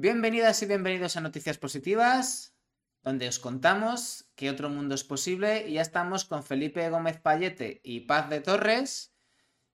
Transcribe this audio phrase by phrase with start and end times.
[0.00, 2.54] Bienvenidas y bienvenidos a Noticias Positivas,
[3.02, 5.66] donde os contamos que otro mundo es posible.
[5.66, 9.12] Y ya estamos con Felipe Gómez Payete y Paz de Torres,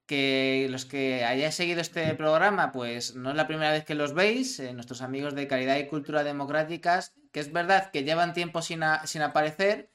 [0.06, 4.14] que los que hayáis seguido este programa, pues no es la primera vez que los
[4.14, 8.62] veis, eh, nuestros amigos de Calidad y Cultura Democráticas, que es verdad que llevan tiempo
[8.62, 9.91] sin, sin aparecer,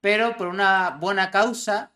[0.00, 1.95] pero por una buena causa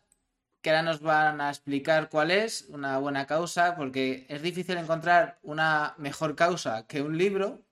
[0.62, 5.38] que ahora nos van a explicar cuál es una buena causa, porque es difícil encontrar
[5.42, 7.62] una mejor causa que un libro,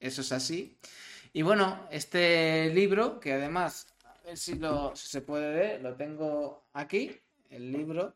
[0.00, 0.78] eso es así.
[1.32, 6.66] Y bueno, este libro, que además, a ver si, lo, se puede ver, lo tengo
[6.72, 7.20] aquí,
[7.50, 8.14] el libro,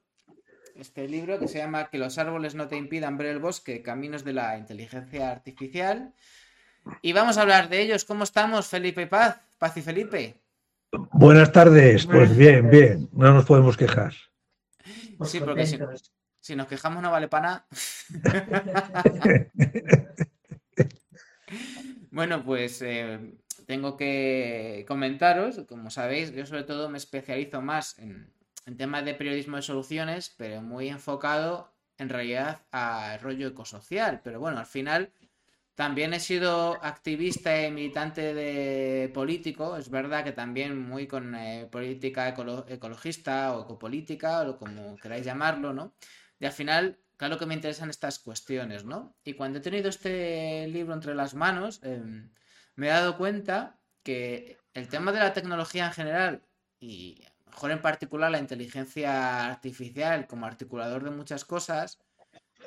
[0.74, 4.24] este libro que se llama Que los árboles no te impidan ver el bosque, Caminos
[4.24, 6.14] de la Inteligencia Artificial.
[7.02, 8.04] Y vamos a hablar de ellos.
[8.04, 9.40] ¿Cómo estamos, Felipe Paz?
[9.58, 10.39] Paz y Felipe.
[10.92, 14.12] Buenas tardes, pues bien, bien, no nos podemos quejar.
[15.24, 15.66] Sí, porque
[16.40, 17.66] si, nos quejamos no vale para nada.
[22.10, 23.34] bueno, pues eh,
[23.66, 28.32] tengo que comentaros, como sabéis, yo sobre todo me especializo más en,
[28.66, 34.20] en temas de periodismo de soluciones, pero muy enfocado en realidad a rollo ecosocial.
[34.24, 35.12] Pero bueno, al final
[35.80, 41.68] también he sido activista y militante de político, es verdad que también muy con eh,
[41.72, 45.94] política ecologista o ecopolítica, o como queráis llamarlo, ¿no?
[46.38, 49.16] Y al final, claro que me interesan estas cuestiones, ¿no?
[49.24, 52.30] Y cuando he tenido este libro entre las manos, em,
[52.76, 56.42] me he dado cuenta que el tema de la tecnología en general,
[56.78, 61.98] y mejor en particular la inteligencia artificial como articulador de muchas cosas,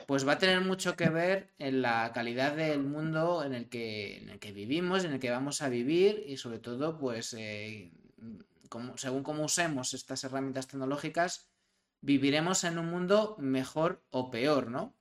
[0.07, 4.17] pues va a tener mucho que ver en la calidad del mundo en el que,
[4.17, 7.91] en el que vivimos, en el que vamos a vivir y sobre todo, pues, eh,
[8.69, 11.49] como, según cómo usemos estas herramientas tecnológicas,
[12.01, 14.95] viviremos en un mundo mejor o peor, ¿no?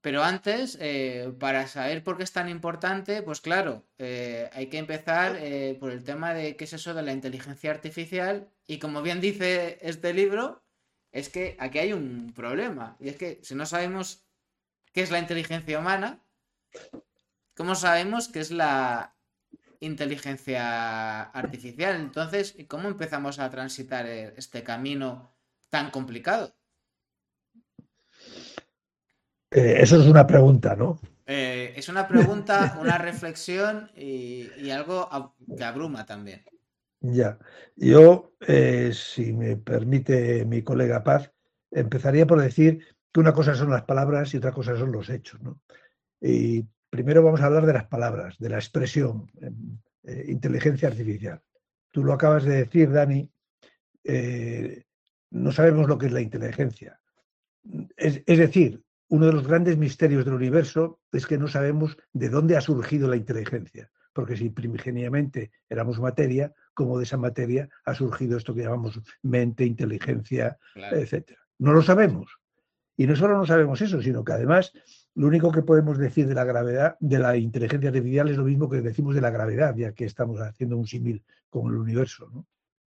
[0.00, 4.78] Pero antes, eh, para saber por qué es tan importante, pues claro, eh, hay que
[4.78, 5.38] empezar
[5.80, 9.78] por el tema de qué es eso de la inteligencia artificial y como bien dice
[9.80, 10.63] este libro,
[11.14, 12.96] es que aquí hay un problema.
[12.98, 14.26] Y es que si no sabemos
[14.92, 16.18] qué es la inteligencia humana,
[17.56, 19.14] ¿cómo sabemos qué es la
[19.78, 21.94] inteligencia artificial?
[21.94, 25.32] Entonces, ¿cómo empezamos a transitar este camino
[25.70, 26.52] tan complicado?
[29.52, 30.98] Eh, eso es una pregunta, ¿no?
[31.26, 35.08] Eh, es una pregunta, una reflexión y algo
[35.56, 36.44] que abruma también.
[37.06, 37.38] Ya,
[37.76, 41.30] yo, eh, si me permite mi colega Paz,
[41.70, 42.82] empezaría por decir
[43.12, 45.42] que una cosa son las palabras y otra cosa son los hechos.
[45.42, 45.60] ¿no?
[46.18, 49.30] Y primero vamos a hablar de las palabras, de la expresión,
[50.04, 51.42] eh, inteligencia artificial.
[51.90, 53.30] Tú lo acabas de decir, Dani,
[54.02, 54.84] eh,
[55.30, 56.98] no sabemos lo que es la inteligencia.
[57.98, 62.30] Es, es decir, uno de los grandes misterios del universo es que no sabemos de
[62.30, 67.94] dónde ha surgido la inteligencia porque si primigeniamente éramos materia, como de esa materia ha
[67.94, 71.40] surgido esto que llamamos mente, inteligencia, etcétera.
[71.58, 72.38] No lo sabemos.
[72.96, 74.72] Y no solo no sabemos eso, sino que además
[75.14, 78.68] lo único que podemos decir de la gravedad, de la inteligencia artificial es lo mismo
[78.68, 82.46] que decimos de la gravedad, ya que estamos haciendo un símil con el universo.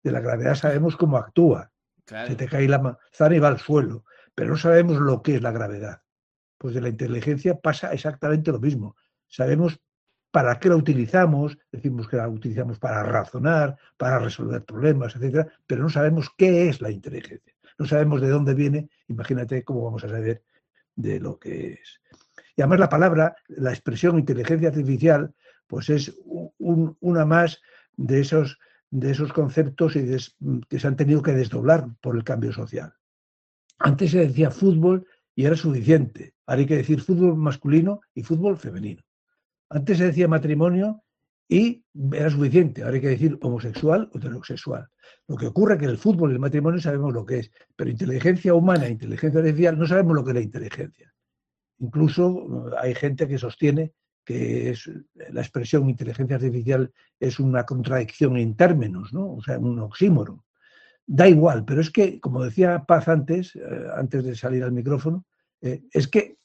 [0.03, 1.71] De la gravedad sabemos cómo actúa.
[2.05, 5.41] Se te cae la manzana y va al suelo, pero no sabemos lo que es
[5.41, 6.01] la gravedad.
[6.57, 8.95] Pues de la inteligencia pasa exactamente lo mismo.
[9.27, 9.79] Sabemos
[10.37, 15.81] para qué la utilizamos, decimos que la utilizamos para razonar, para resolver problemas, etcétera, pero
[15.81, 17.55] no sabemos qué es la inteligencia.
[17.79, 20.43] No sabemos de dónde viene, imagínate cómo vamos a saber
[20.95, 22.01] de lo que es.
[22.55, 25.33] Y además la palabra, la expresión inteligencia artificial,
[25.65, 26.15] pues es
[26.59, 27.59] una más
[27.95, 28.59] de esos,
[28.91, 32.93] de esos conceptos que se han tenido que desdoblar por el cambio social.
[33.79, 36.35] Antes se decía fútbol y era suficiente.
[36.45, 39.01] Ahora hay que decir fútbol masculino y fútbol femenino.
[39.69, 41.03] Antes se decía matrimonio
[41.49, 42.83] y era suficiente.
[42.83, 44.87] Ahora hay que decir homosexual o heterosexual.
[45.27, 47.89] Lo que ocurre es que el fútbol y el matrimonio sabemos lo que es, pero
[47.89, 51.13] inteligencia humana e inteligencia artificial no sabemos lo que es la inteligencia.
[51.79, 53.93] Incluso hay gente que sostiene
[54.25, 59.35] que es, la expresión inteligencia artificial es una contradicción en términos, ¿no?
[59.35, 60.41] o sea, un oxímoron.
[61.05, 63.61] Da igual, pero es que, como decía Paz antes, eh,
[63.95, 65.25] antes de salir al micrófono,
[65.61, 66.39] eh, es que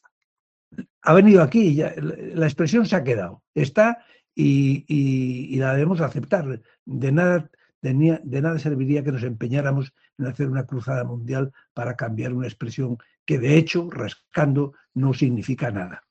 [1.03, 4.05] ha venido aquí, ya, la expresión se ha quedado, está
[4.35, 6.63] y, la debemos aceptar.
[6.85, 11.97] De nada, de, de nada serviría que nos empeñáramos en hacer una cruzada mundial para
[11.97, 16.05] cambiar una expresión que de hecho, rascando, no significa nada.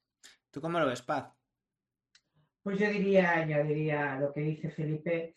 [0.49, 1.31] ¿Tú cómo lo ves, Paz?
[2.63, 5.35] Pues yo diría, añadiría lo que dice Felipe,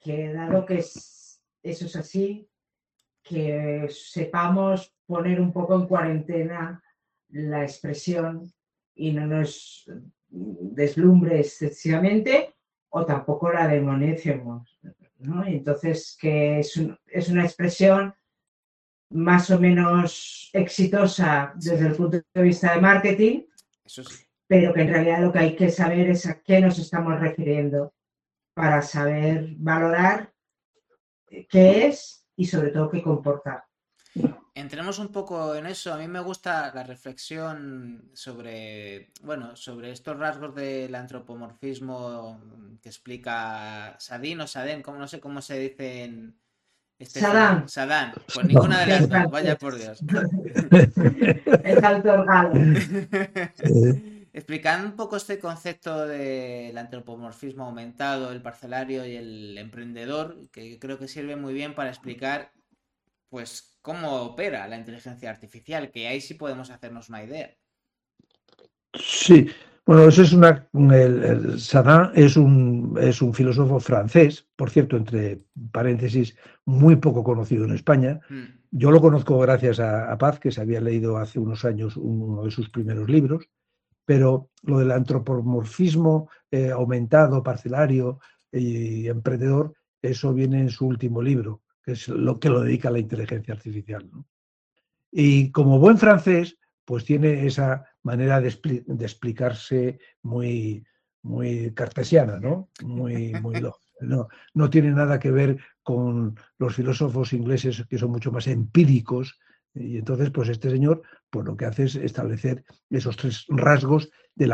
[0.00, 2.48] que dado que eso es así,
[3.22, 6.82] que sepamos poner un poco en cuarentena
[7.28, 8.52] la expresión
[8.94, 9.90] y no nos
[10.30, 12.54] deslumbre excesivamente
[12.90, 14.78] o tampoco la demonicemos.
[15.18, 15.44] ¿no?
[15.44, 18.14] Entonces, que es, es una expresión
[19.10, 23.42] más o menos exitosa desde el punto de vista de marketing,
[23.84, 26.78] Eso sí pero que en realidad lo que hay que saber es a qué nos
[26.78, 27.94] estamos refiriendo
[28.54, 30.32] para saber valorar
[31.26, 33.66] qué es y sobre todo qué comporta.
[34.54, 35.92] Entremos un poco en eso.
[35.92, 42.40] A mí me gusta la reflexión sobre, bueno, sobre estos rasgos del antropomorfismo
[42.80, 46.36] que explica Sadin o Sadén, como no sé cómo se dice en
[46.98, 47.68] este Sadán.
[47.68, 48.14] Sadán.
[48.32, 50.00] Pues ninguna de las dos, vaya por Dios.
[51.64, 52.24] Es alto
[54.32, 60.98] Explicando un poco este concepto del antropomorfismo aumentado, el parcelario y el emprendedor, que creo
[60.98, 62.52] que sirve muy bien para explicar
[63.34, 67.50] pues cómo opera la inteligencia artificial, que ahí sí podemos hacernos una idea.
[68.92, 69.48] Sí,
[69.84, 70.68] bueno, eso es una.
[70.72, 71.56] El,
[72.14, 75.40] es un, es un filósofo francés, por cierto, entre
[75.72, 78.20] paréntesis, muy poco conocido en España.
[78.28, 78.44] Hmm.
[78.70, 82.44] Yo lo conozco gracias a, a, Paz, que se había leído hace unos años uno
[82.44, 83.48] de sus primeros libros
[84.06, 88.20] pero lo del antropomorfismo eh, aumentado, parcelario
[88.52, 89.72] y emprendedor,
[90.02, 93.54] eso viene en su último libro, que es lo que lo dedica a la inteligencia
[93.54, 94.10] artificial.
[95.10, 100.84] Y como buen francés, pues tiene esa manera de, explicarse muy,
[101.22, 102.70] muy cartesiana, ¿no?
[102.82, 103.60] Muy, muy
[104.00, 109.38] no, no tiene nada que ver con los filósofos ingleses que son mucho más empíricos
[109.74, 111.02] y entonces, pues este señor,
[111.34, 114.52] pues lo que hace es establecer esos tres rasgos del,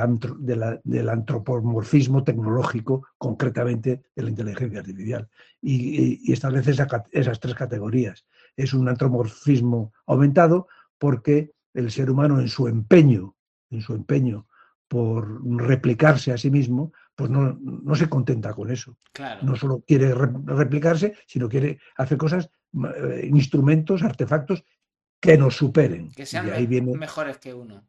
[1.11, 5.29] antropomorfismo tecnológico, concretamente de la inteligencia artificial,
[5.61, 8.25] y, establece esas tres categorías.
[8.57, 13.37] Es un antropomorfismo aumentado porque el ser humano en su empeño,
[13.69, 14.47] en su empeño
[14.89, 18.97] por replicarse a sí mismo, pues no, se contenta con eso.
[19.43, 24.65] No solo quiere replicarse, sino quiere hacer cosas, eh, instrumentos, artefactos
[25.21, 26.11] que nos superen.
[26.13, 26.47] Que sean
[26.99, 27.85] mejores que uno.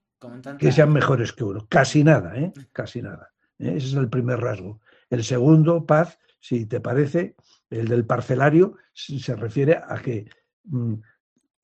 [0.60, 1.66] Que sean mejores que uno.
[1.68, 2.52] Casi nada, ¿eh?
[2.72, 3.32] Casi nada.
[3.58, 3.74] ¿eh?
[3.78, 4.82] Ese es el primer rasgo.
[5.10, 7.36] El segundo, paz, si te parece,
[7.70, 10.30] el del parcelario, se refiere a que,
[10.66, 10.94] mm,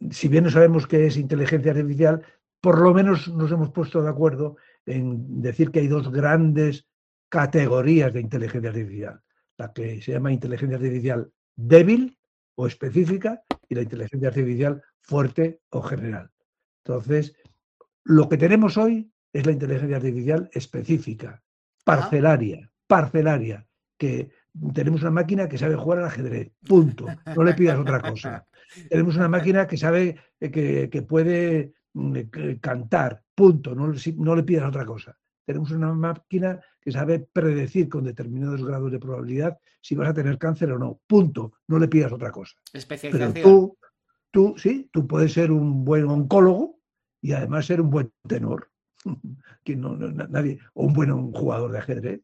[0.09, 2.23] si bien no sabemos qué es inteligencia artificial,
[2.61, 6.87] por lo menos nos hemos puesto de acuerdo en decir que hay dos grandes
[7.29, 9.21] categorías de inteligencia artificial.
[9.57, 12.16] La que se llama inteligencia artificial débil
[12.57, 16.31] o específica y la inteligencia artificial fuerte o general.
[16.83, 17.35] Entonces,
[18.03, 21.43] lo que tenemos hoy es la inteligencia artificial específica,
[21.83, 23.65] parcelaria, parcelaria,
[23.97, 24.31] que
[24.73, 27.05] tenemos una máquina que sabe jugar al ajedrez, punto.
[27.35, 28.47] No le pidas otra cosa.
[28.89, 33.75] Tenemos una máquina que sabe eh, que, puede mm, eh, cantar, punto.
[33.75, 35.15] No, no le pidas otra cosa.
[35.47, 40.37] Tenemos una máquina que sabe predecir con determinados grados de probabilidad si vas a tener
[40.37, 40.99] cáncer o no.
[41.07, 41.53] Punto.
[41.67, 42.53] No le pidas otra cosa.
[42.73, 43.33] Especialización.
[43.33, 43.77] Pero tú,
[44.31, 46.79] Tú, sí, tú puedes ser un buen oncólogo
[47.21, 48.69] y además ser un buen tenor.
[49.63, 52.21] que no, nadie, o un buen jugador de ajedrez.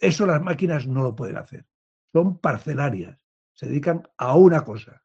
[0.00, 1.66] Eso las máquinas no lo pueden hacer.
[2.12, 3.18] Son parcelarias.
[3.52, 5.02] Se dedican a una cosa.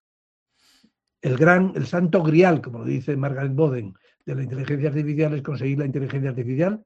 [1.21, 3.93] El gran, el santo grial, como lo dice Margaret Boden,
[4.25, 6.85] de la inteligencia artificial es conseguir la inteligencia artificial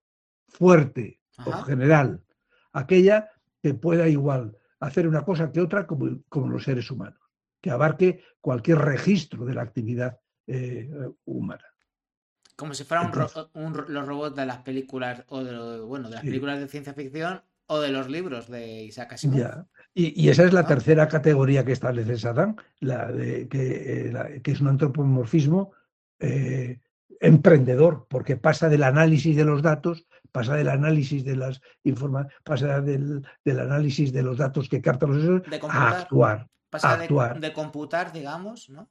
[0.52, 2.24] fuerte o general.
[2.74, 3.30] Aquella
[3.62, 7.22] que pueda igual hacer una cosa que otra como los seres humanos
[7.62, 10.90] que abarque cualquier registro de la actividad eh,
[11.26, 11.64] humana.
[12.56, 16.68] Como si fueran los robots de las películas o de, bueno, de las películas de
[16.68, 19.66] ciencia ficción o de los libros de Isaac Asimov.
[19.94, 24.62] Y, esa es la tercera categoría que establece Saddam, la de, que, eh, que es
[24.62, 25.72] un antropomorfismo
[26.20, 26.80] eh,
[27.20, 32.82] emprendedor, porque pasa del análisis de los datos, pasa del análisis de las informaciones, pasa
[32.82, 36.48] del, análisis de los datos que captan los sensores a actuar.
[36.70, 38.90] Pasa De, computar, digamos, ¿no?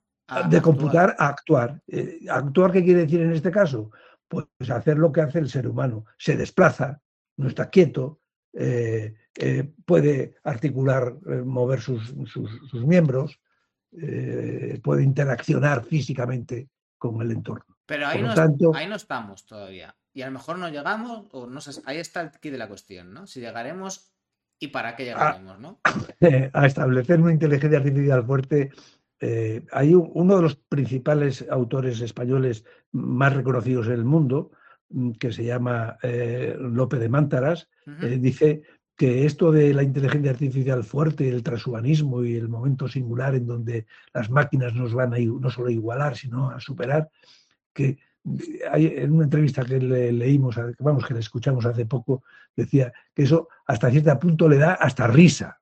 [0.48, 1.80] de computar a actuar.
[1.88, 3.90] Eh, ¿Actuar qué quiere decir en este caso?
[4.28, 6.04] Pues hacer lo que hace el ser humano.
[6.18, 7.00] Se desplaza,
[7.36, 8.20] no está quieto,
[8.52, 12.14] eh, eh, puede articular, mover sus,
[12.74, 13.40] miembros,
[14.82, 16.68] puede interaccionar físicamente
[16.98, 17.76] con el entorno.
[17.86, 19.96] Pero ahí, no, ahí no estamos todavía.
[20.12, 22.68] Y a lo mejor no llegamos, o no sé, ahí está el key de la
[22.68, 23.26] cuestión, ¿no?
[23.26, 24.12] Si llegaremos
[24.58, 25.80] y para qué llegaremos, ¿no?
[26.52, 28.70] A, establecer una inteligencia artificial fuerte.
[29.20, 34.50] Eh, hay uno de los principales autores españoles más reconocidos en el mundo,
[34.90, 37.68] mm, que se llama eh, Lope de Mántaras,
[38.02, 38.62] eh, dice
[38.96, 43.86] que esto de la inteligencia artificial fuerte, el transhumanismo y el momento singular en donde
[44.12, 47.08] las máquinas nos van a no solo a igualar, sino a superar,
[47.72, 52.22] que en una entrevista que le, leímos, vamos, que le escuchamos hace poco,
[52.54, 55.60] decía que eso hasta cierto punto le da hasta risa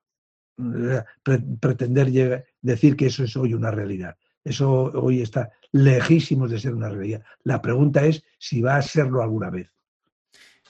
[1.23, 4.17] pretender decir que eso es hoy una realidad.
[4.43, 7.23] Eso hoy está lejísimo de ser una realidad.
[7.43, 9.69] La pregunta es si va a serlo alguna vez.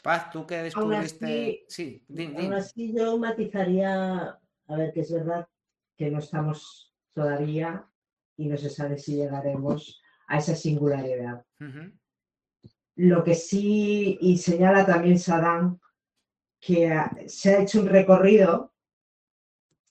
[0.03, 1.65] Paz, tú que descubriste.
[1.67, 2.03] sí,
[2.37, 5.47] aún así yo matizaría, a ver, que es verdad
[5.97, 7.85] que no estamos todavía
[8.37, 11.43] y no se sabe si llegaremos a esa singularidad.
[12.95, 15.79] Lo que sí, y señala también Saddam,
[16.59, 16.93] que
[17.27, 18.73] se ha hecho un recorrido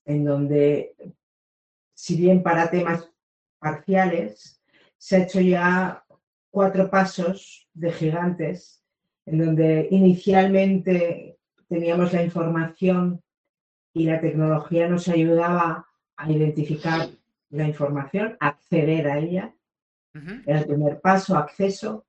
[0.05, 0.95] en donde,
[1.95, 3.11] si bien para temas
[3.59, 4.63] parciales,
[4.97, 6.05] se ha hecho ya
[6.51, 8.85] cuatro pasos de gigantes,
[9.27, 13.23] en donde inicialmente teníamos la información
[13.93, 17.09] y la tecnología nos ayudaba a identificar
[17.51, 19.55] la información, acceder a ella,
[20.47, 22.07] era el primer paso, acceso.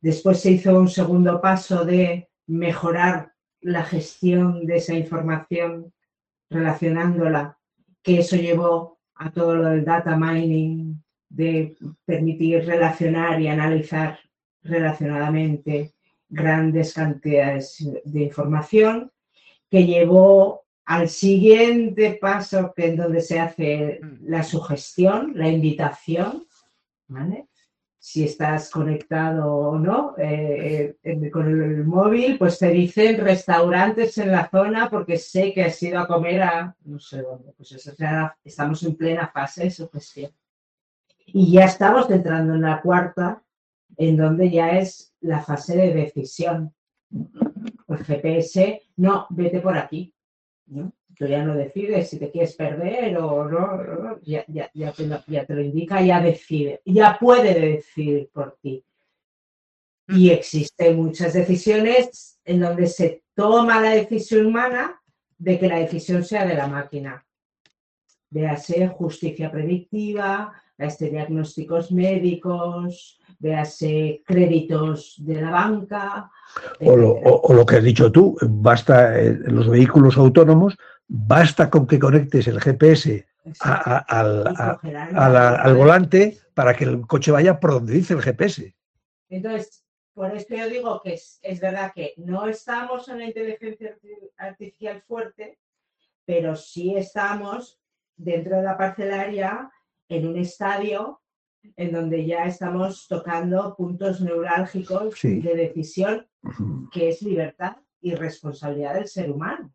[0.00, 5.92] Después se hizo un segundo paso de mejorar la gestión de esa información
[6.50, 7.58] relacionándola,
[8.02, 14.18] que eso llevó a todo lo del data mining, de permitir relacionar y analizar
[14.62, 15.94] relacionadamente
[16.28, 19.10] grandes cantidades de información,
[19.70, 26.44] que llevó al siguiente paso, que es donde se hace la sugestión, la invitación,
[28.04, 34.32] si estás conectado o no eh, eh, con el, móvil, pues te dicen restaurantes en
[34.32, 37.52] la zona porque sé que has ido a comer a no sé dónde.
[37.56, 37.92] Pues eso,
[38.42, 40.32] estamos en plena fase de sugestión.
[41.26, 43.42] Y ya estamos entrando en la cuarta,
[43.96, 46.74] en donde ya es la fase de decisión.
[47.88, 50.12] El GPS, no, vete por aquí.
[51.22, 56.20] Tú ya no decides si te quieres perder o no, ya, te lo, indica, ya
[56.20, 58.84] decide, ya puede decidir por ti.
[60.08, 65.00] Y existen muchas decisiones en donde se toma la decisión humana
[65.38, 67.24] de que la decisión sea de la máquina.
[68.28, 76.32] Véase justicia predictiva, este diagnósticos médicos, véase créditos de la banca.
[76.80, 80.76] O lo, o lo, que has dicho tú, basta eh, los vehículos autónomos
[81.08, 83.26] Basta con que conectes el GPS
[83.60, 84.44] al,
[85.76, 88.74] volante para que el coche vaya por donde dice el GPS.
[89.28, 93.96] Entonces, por esto yo digo que es, verdad que no estamos en la inteligencia
[94.36, 95.58] artificial fuerte,
[96.24, 97.80] pero sí estamos
[98.16, 99.70] dentro de la parcelaria
[100.08, 101.20] en un estadio
[101.76, 106.28] en donde ya estamos tocando puntos neurálgicos de decisión,
[106.90, 109.72] que es libertad y responsabilidad del ser humano.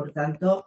[0.00, 0.64] Por tanto,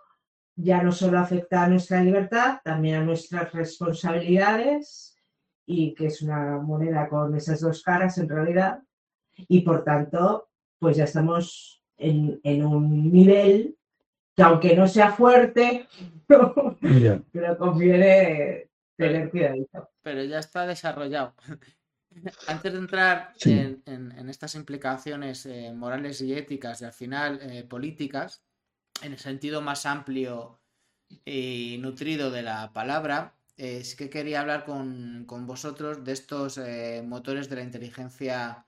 [0.55, 5.17] ya no solo afecta a nuestra libertad, también a nuestras responsabilidades
[5.65, 8.83] y que es una moneda con esas dos caras en realidad.
[9.47, 13.75] Y por tanto, pues ya estamos en, un nivel
[14.35, 15.87] que aunque no sea fuerte,
[16.27, 19.89] pero conviene tener cuidadito.
[20.03, 21.33] Pero ya está desarrollado.
[22.47, 28.43] Antes de entrar en, estas implicaciones eh, morales y éticas y al final eh, políticas,
[29.03, 30.59] en el sentido más amplio
[31.25, 37.03] y nutrido de la palabra, eh, sí que quería hablar con, vosotros de estos eh,
[37.05, 38.65] motores de la inteligencia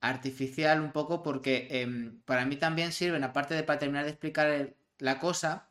[0.00, 4.74] artificial un poco porque em, para mí también sirven, aparte de para terminar de explicar
[4.98, 5.68] la cosa,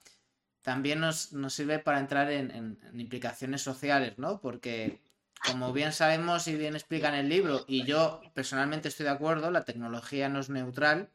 [0.63, 4.41] también nos, sirve para entrar en, implicaciones sociales, ¿no?
[4.41, 5.01] Porque
[5.45, 9.51] como bien sabemos y bien explica en el libro, y yo personalmente estoy de acuerdo,
[9.51, 11.09] la tecnología no es neutral,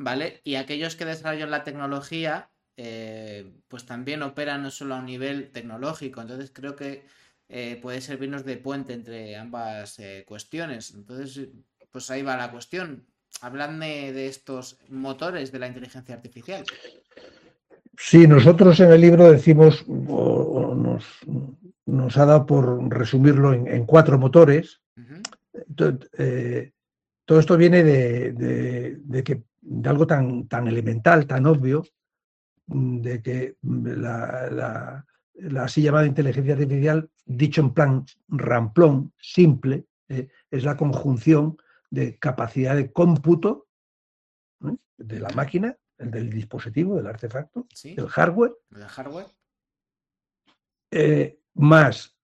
[0.00, 0.40] ¿vale?
[0.44, 5.52] Y aquellos que desarrollan la tecnología, eh, pues también operan no solo a un nivel
[5.52, 7.04] tecnológico, entonces creo que
[7.50, 10.94] eh, puede servirnos de puente entre ambas eh, cuestiones.
[10.94, 11.48] Entonces,
[11.90, 13.04] pues ahí va la cuestión.
[13.42, 16.64] Habladme de estos motores de la inteligencia artificial.
[17.98, 20.74] Sí, nosotros en el libro decimos, o,
[21.84, 24.80] nos, ha dado por resumirlo en, cuatro motores.
[26.16, 26.72] Eh,
[27.26, 31.84] todo esto viene de, que, de algo tan, tan elemental, tan obvio,
[32.66, 35.04] de que la,
[35.60, 41.56] así llamada inteligencia artificial, dicho en plan ramplón, simple, eh, es la conjunción
[41.90, 43.68] de capacidad de cómputo
[44.64, 44.76] ¿eh?
[44.98, 48.52] de la máquina el del dispositivo, del artefacto, el hardware.
[48.74, 49.26] El hardware.
[50.90, 52.16] Eh, más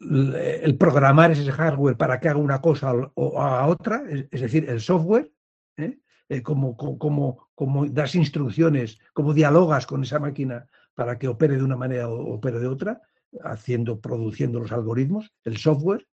[0.00, 4.80] el programar ese hardware para que haga una cosa o haga otra, es, decir, el
[4.80, 5.30] software,
[6.32, 6.42] ¿eh?
[6.42, 11.76] Como, como, como, das instrucciones, como dialogas con esa máquina para que opere de una
[11.76, 13.02] manera o opere de otra,
[13.42, 16.06] haciendo, produciendo los algoritmos, el software.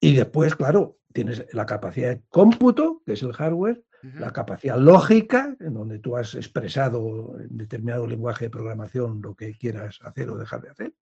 [0.00, 5.54] Y después, claro, tienes la capacidad de cómputo, que es el hardware, la capacidad lógica,
[5.60, 10.38] en donde tú has expresado en determinado lenguaje de programación lo que quieras hacer o
[10.38, 10.94] dejar de hacer,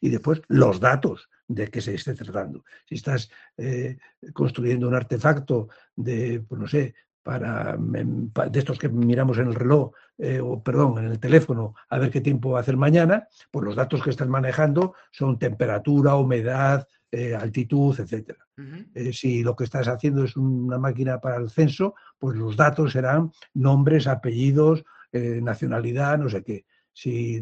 [0.00, 2.64] y después los datos de que se esté tratando.
[2.88, 3.98] Si estás eh,
[4.32, 9.92] construyendo un artefacto de, pues no sé, para, de estos que miramos en el reloj,
[10.18, 13.64] eh, o perdón, en el teléfono, a ver qué tiempo va a hacer mañana, pues
[13.64, 18.46] los datos que estás manejando son temperatura, humedad, eh, altitud, etcétera.
[18.94, 22.92] Eh, si lo que estás haciendo es una máquina para el censo, pues los datos
[22.92, 26.66] serán nombres, apellidos, nacionalidad, no sé qué.
[26.92, 27.40] Si,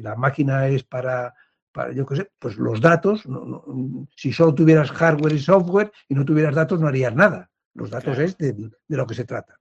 [0.00, 1.34] la máquina es para,
[1.70, 3.24] para, yo qué sé, pues los datos,
[4.16, 7.50] si solo tuvieras hardware y software y no tuvieras datos, no harías nada.
[7.74, 9.56] Los datos es de, lo que se trata.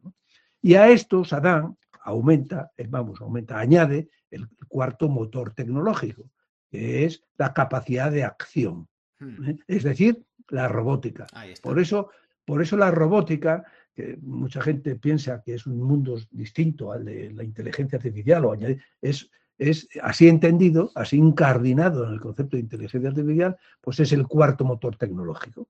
[0.62, 6.30] Y a esto Sadán aumenta, eh, vamos, aumenta, añade el cuarto motor tecnológico,
[6.70, 8.88] que es la capacidad de acción.
[9.20, 9.52] Hmm.
[9.68, 11.28] Es decir, la robótica.
[11.62, 12.10] Por eso,
[12.46, 17.32] por eso la robótica, que mucha gente piensa que es un mundo distinto al de
[17.32, 18.56] la inteligencia artificial, o
[19.02, 24.28] es, es así entendido, así incardinado en el concepto de inteligencia artificial, pues es el
[24.28, 25.68] cuarto motor tecnológico.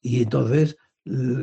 [0.00, 0.76] Y entonces,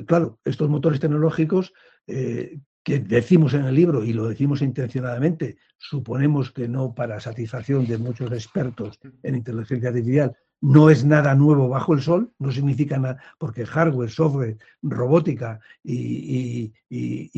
[0.06, 1.74] claro, estos motores tecnológicos
[2.08, 7.88] eh, que decimos en el libro, y lo decimos intencionadamente, suponemos que no para satisfacción
[7.88, 12.98] de muchos expertos en inteligencia artificial, no es nada nuevo bajo el sol, no significa
[12.98, 16.74] nada, porque hardware, software, robótica y,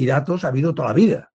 [0.06, 1.34] datos ha habido toda la vida.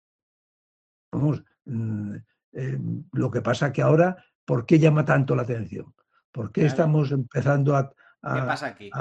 [1.11, 2.15] Vamos, mm,
[2.53, 2.79] eh,
[3.13, 5.93] lo que pasa que ahora, ¿por qué llama tanto la atención?
[6.31, 8.91] ¿Por qué estamos empezando a, ¿Qué pasa aquí?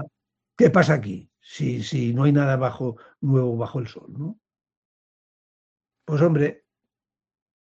[0.56, 1.30] ¿Qué pasa aquí?
[1.50, 4.38] Si, si no hay nada bajo, nuevo bajo el sol, ¿no?
[6.04, 6.66] Pues hombre,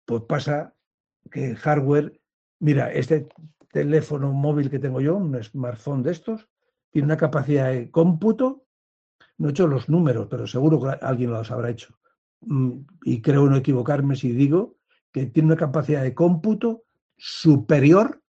[0.05, 0.75] pues pasa
[1.31, 2.21] que el hardware,
[2.59, 3.29] mira, este
[3.71, 6.49] teléfono móvil que tengo yo, un smartphone de estos,
[6.91, 8.67] tiene una capacidad de cómputo,
[9.39, 11.97] no he hecho los números, pero seguro que alguien los habrá hecho.
[12.41, 14.79] Mm, y creo no equivocarme si digo
[15.13, 16.83] que tiene una capacidad de cómputo
[17.17, 18.21] superior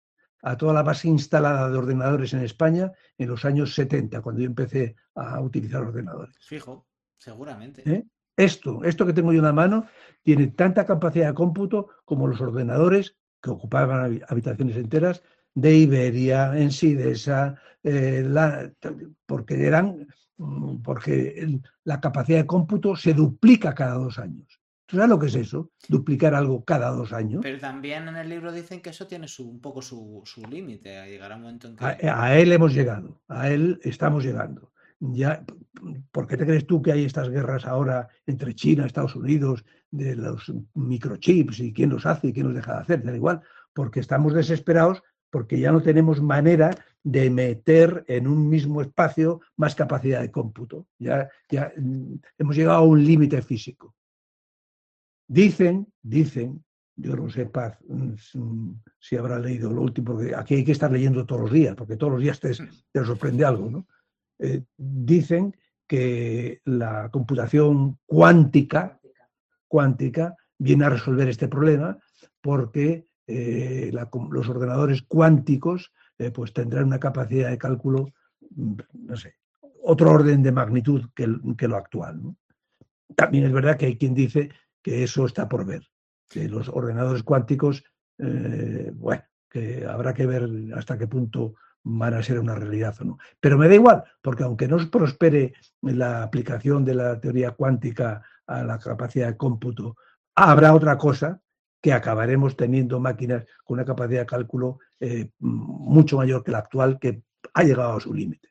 [0.47, 4.47] a toda la base instalada de ordenadores en España en los años 70, cuando yo
[4.47, 6.37] empecé a utilizar ordenadores.
[6.39, 6.87] Fijo,
[7.19, 7.83] seguramente.
[7.85, 8.05] ¿Eh?
[8.37, 9.89] Esto, esto que tengo yo en la mano,
[10.23, 15.21] tiene tanta capacidad de cómputo como los ordenadores que ocupaban habitaciones enteras
[15.53, 18.25] de Iberia, en Sidesa, eh,
[19.27, 20.07] porque eran
[20.37, 24.56] mm, porque la capacidad de cómputo se duplica cada dos años.
[24.87, 25.71] ¿Tú sabes lo que es eso?
[25.89, 27.41] Duplicar algo cada dos años.
[27.43, 31.09] Pero también en el libro dicen que eso tiene su, un poco su, límite.
[31.09, 32.09] Llegará un momento en que.
[32.09, 34.73] A, él hemos llegado, a él estamos llegando.
[34.99, 35.45] Ya,
[36.11, 40.17] ¿Por qué te crees tú que hay estas guerras ahora entre China, Estados Unidos, de
[40.17, 43.03] los microchips y quién los hace y quién los deja de hacer?
[43.03, 43.43] Da igual,
[43.75, 46.71] porque estamos desesperados porque ya no tenemos manera
[47.03, 50.87] de meter en un mismo espacio más capacidad de cómputo.
[50.99, 53.95] Ya, ya mm, hemos llegado a un límite físico.
[55.29, 56.65] Dicen, dicen,
[56.97, 60.91] yo no sé, Paz, mm, si habrá leído lo último, porque aquí hay que estar
[60.91, 62.53] leyendo todos los días, porque todos los días te,
[62.93, 63.87] te sorprende algo, ¿no?
[64.39, 69.01] Eh, dicen que la computación cuántica,
[69.69, 71.99] cuántica viene a resolver este problema
[72.41, 73.91] porque eh,
[74.31, 78.13] los ordenadores cuánticos eh, pues tendrán una capacidad de cálculo,
[78.51, 78.75] mm,
[79.07, 79.35] no sé,
[79.83, 82.21] otro orden de magnitud que, lo actual.
[83.15, 84.51] También es verdad que hay quien dice
[84.87, 85.83] que eso está por ver,
[86.29, 87.83] que los ordenadores cuánticos,
[88.19, 93.05] eh, bueno, que habrá que ver hasta qué punto van a ser una realidad o
[93.05, 93.19] no.
[93.41, 98.63] Pero me da igual, porque aunque no prospere la aplicación de la teoría cuántica a
[98.63, 99.97] la capacidad de cómputo,
[100.37, 101.41] habrá otra cosa
[101.83, 107.01] que acabaremos teniendo máquinas con una capacidad de cálculo eh, mucho mayor que la actual,
[107.01, 108.51] que ha llegado a su límite.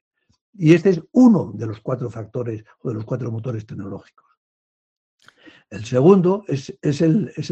[0.51, 4.24] Y este es uno de los cuatro factores o de los cuatro motores tecnológicos.
[5.69, 7.49] El segundo es, el, es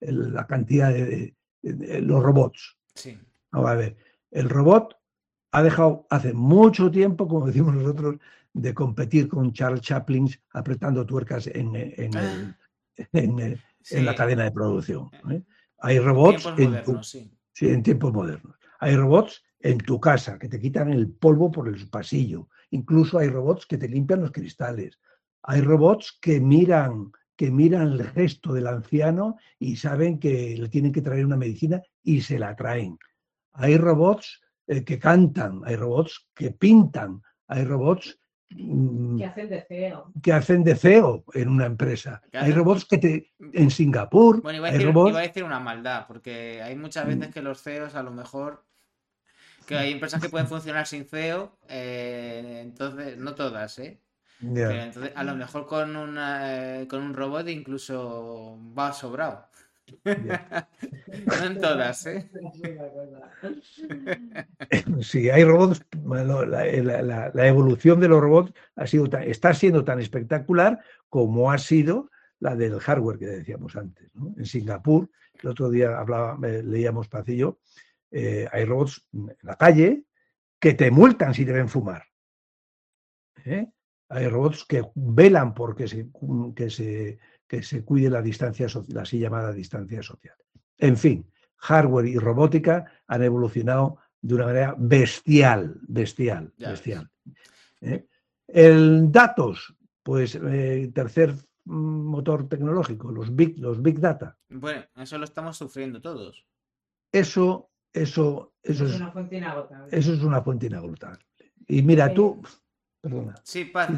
[0.00, 2.76] la cantidad de, los robots.
[2.94, 3.18] Sí.
[3.52, 3.96] a ver,
[4.30, 4.96] el robot
[5.52, 8.16] ha dejado hace mucho tiempo, como decimos nosotros,
[8.52, 12.56] de competir con Charles Chaplin apretando tuercas en, en, ah.
[13.90, 15.10] la cadena de producción.
[15.30, 15.42] ¿eh?
[15.78, 18.56] Hay robots en, tiempos modernos.
[18.80, 22.48] Hay robots en tu casa que te quitan el polvo por el pasillo.
[22.70, 24.98] Incluso hay robots que te limpian los cristales.
[25.46, 30.92] Hay robots que miran que miran el gesto del anciano y saben que le tienen
[30.92, 32.98] que traer una medicina y se la traen.
[33.52, 38.18] Hay robots eh, que cantan, hay robots que pintan, hay robots
[38.50, 40.12] mm, que hacen de CEO.
[40.22, 42.22] Que hacen de CEO en una empresa.
[42.32, 43.32] Hay robots que te.
[43.52, 44.42] En Singapur.
[44.42, 47.62] Bueno, iba a, decir, iba a, decir, una maldad, porque hay muchas veces que los
[47.62, 48.64] CEOs a lo mejor.
[49.66, 54.00] Que hay empresas que pueden funcionar sin CEO, eh, entonces, no todas, ¿eh?
[54.40, 59.48] Entonces, a lo mejor con, una, eh, con un robot incluso va sobrado
[60.04, 62.28] no en todas, ¿eh?
[65.00, 65.84] Sí, hay robots.
[66.04, 72.56] La, evolución de los robots ha sido está siendo tan espectacular como ha sido la
[72.56, 74.10] del hardware que decíamos antes.
[74.36, 75.08] En Singapur,
[75.40, 77.60] el otro día hablaba, leíamos Pacillo,
[78.10, 80.04] eh, hay robots en la calle
[80.58, 82.04] que te multan si te ven fumar.
[83.44, 83.68] ¿eh?
[84.08, 86.08] Hay robots que velan porque se,
[86.54, 90.36] que se que se cuide la distancia, la así llamada distancia social.
[90.78, 97.10] En fin, hardware y robótica han evolucionado de una manera bestial, bestial, bestial.
[97.80, 98.06] ¿eh?
[98.48, 104.36] El datos, pues eh, tercer motor tecnológico, los big, los big data.
[104.48, 106.46] Bueno, eso lo estamos sufriendo todos.
[107.12, 109.96] Eso, eso, eso, es, una fuente inagotable.
[109.96, 111.24] Eso es una fuente inagotable.
[111.68, 112.40] Y mira, tú,
[113.08, 113.34] perdona.
[113.44, 113.90] Sí, Paz,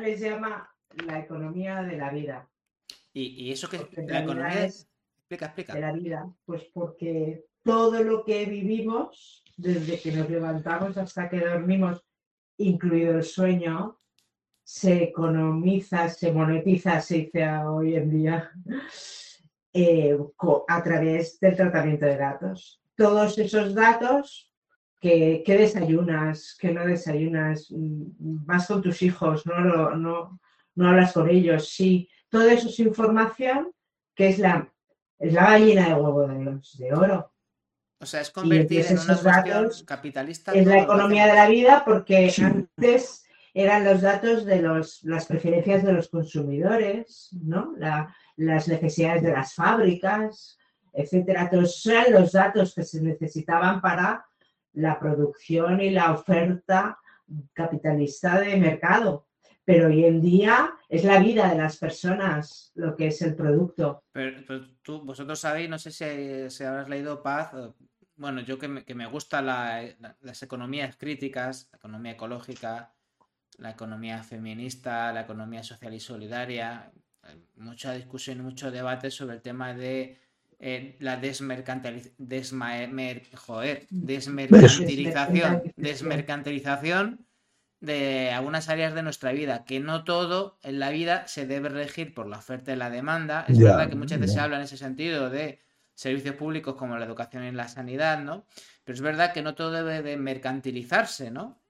[0.00, 0.68] les llama
[1.04, 2.48] la economía de la vida.
[3.12, 4.88] ¿Y, eso que la economía es?
[5.18, 5.74] Explica, explica.
[5.74, 11.40] De la vida, pues porque todo lo que vivimos, desde que nos levantamos hasta que
[11.40, 12.04] dormimos,
[12.58, 13.98] incluido el sueño,
[14.62, 18.52] se economiza, se monetiza, se dice hoy en día,
[19.72, 20.16] eh,
[20.68, 22.82] a través del tratamiento de datos.
[22.96, 24.45] Todos esos datos
[25.00, 30.40] que, desayunas, que no desayunas, vas con tus hijos, no, no,
[30.74, 32.08] no hablas con ellos, sí.
[32.28, 33.70] Todo eso es información
[34.14, 34.72] que es la,
[35.18, 37.32] es la gallina de huevo de, de oro.
[37.98, 40.52] O sea, es convertir en una cuestión capitalista.
[40.52, 45.82] Es la economía de la vida porque antes eran los datos de los, las preferencias
[45.82, 47.74] de los consumidores, ¿no?
[48.36, 50.58] las necesidades de las fábricas,
[50.92, 51.48] etcétera.
[51.48, 54.26] Todos eran los datos que se necesitaban para
[54.76, 56.98] la producción y la oferta
[57.52, 59.26] capitalista de mercado
[59.66, 64.04] pero hoy en día es la vida de las personas lo que es el producto.
[64.12, 65.90] Pero, tú, vosotros sabéis, no sé
[66.50, 67.50] si, habrás leído Paz,
[68.14, 72.94] bueno, yo que me, que me gusta las economías críticas, la economía ecológica,
[73.58, 76.92] la economía feminista, la economía social y solidaria,
[77.56, 80.20] mucha discusión mucho debate sobre el tema de
[80.58, 82.96] eh, la desmercantilización,
[83.90, 87.26] desmercantilización, desmercantilización
[87.80, 92.14] de algunas áreas de nuestra vida, que no todo en la vida se debe regir
[92.14, 93.44] por la oferta y la demanda.
[93.48, 95.60] Es verdad que muchas veces se habla en ese sentido de
[95.94, 98.46] servicios públicos como la educación y la sanidad, ¿no?
[98.84, 101.60] Pero es verdad que no todo debe de mercantilizarse, ¿no?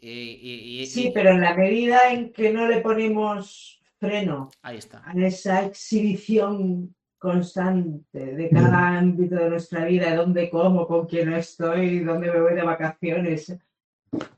[0.00, 5.00] sí, pero en la medida en que no le ponemos freno Ahí está.
[5.06, 12.00] a esa exhibición constante de cada ámbito de nuestra vida, dónde como, con quién estoy,
[12.00, 13.56] dónde me voy de vacaciones,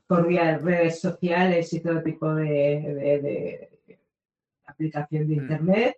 [0.05, 3.79] por vía redes sociales y todo tipo de,
[4.67, 5.39] aplicación de mm.
[5.39, 5.97] Internet,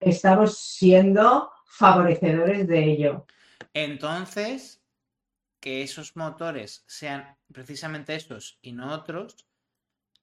[0.00, 3.24] estamos siendo favorecedores de ello.
[3.72, 4.82] Entonces,
[5.60, 9.46] que esos motores sean precisamente estos y no otros,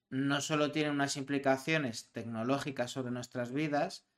[0.10, 4.09] no solo tienen unas implicaciones tecnológicas sobre nuestras vidas,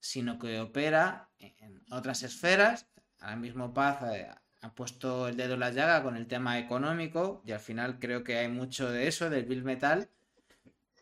[0.00, 2.86] sino que opera en otras esferas.
[3.20, 4.28] Ahora mismo Paz eh,
[4.62, 8.24] ha puesto el dedo en la llaga con el tema económico y al final creo
[8.24, 10.08] que hay mucho de eso, del Bill Metal,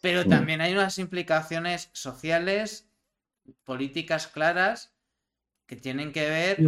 [0.01, 2.89] pero también hay unas implicaciones sociales,
[3.65, 4.95] políticas claras,
[5.67, 6.61] que tienen que ver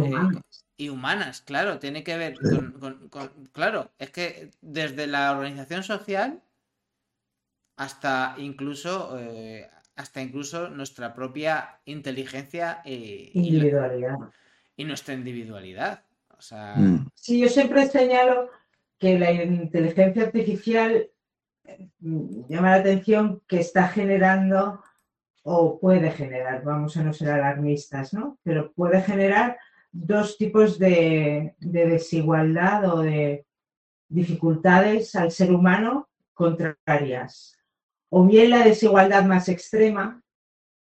[0.75, 2.35] y eh, humanas, claro, tiene que ver
[2.79, 3.09] con,
[3.51, 6.41] claro, es que desde la organización social
[7.75, 14.15] hasta incluso eh, hasta incluso nuestra propia inteligencia e individualidad.
[14.75, 16.03] Y, nuestra individualidad.
[16.37, 16.75] O sea...
[16.75, 17.09] Mm.
[17.15, 18.49] Sí, yo siempre señalo
[18.97, 21.09] que la inteligencia artificial
[21.99, 24.81] mm, llama la atención que está generando
[25.49, 28.37] o puede generar, vamos a no ser alarmistas, ¿no?
[28.43, 29.57] Pero puede generar
[29.91, 33.45] dos tipos de, desigualdad o de
[34.09, 37.56] dificultades al ser humano contrarias.
[38.09, 40.21] O bien la desigualdad más extrema,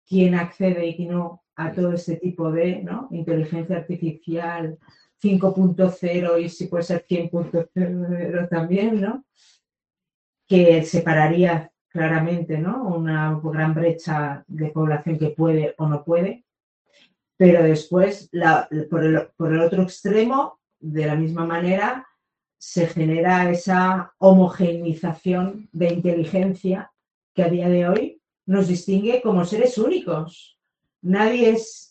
[0.06, 3.08] quien accede y quién no a todo este tipo de ¿no?
[3.10, 4.78] inteligencia artificial
[5.22, 9.24] 5.0 y si puede ser 100.0 también, ¿no?
[10.48, 12.84] que separaría claramente, ¿no?
[12.84, 16.44] Una gran brecha de población que puede o no puede.
[17.36, 18.30] Pero después,
[18.90, 22.06] por, el, por el otro extremo, de la misma manera,
[22.58, 26.91] se genera esa homogeneización de inteligencia
[27.34, 30.58] que a día de hoy nos distingue como seres únicos.
[31.02, 31.90] Nadie es,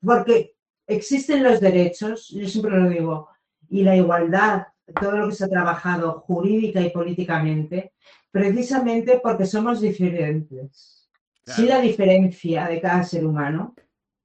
[0.00, 0.54] porque
[0.86, 3.28] existen los derechos, yo siempre lo digo,
[3.68, 4.66] y la igualdad,
[5.00, 7.92] todo lo que se ha trabajado jurídica y políticamente,
[8.30, 11.08] precisamente porque somos diferentes.
[11.44, 13.74] Si la diferencia de cada ser humano,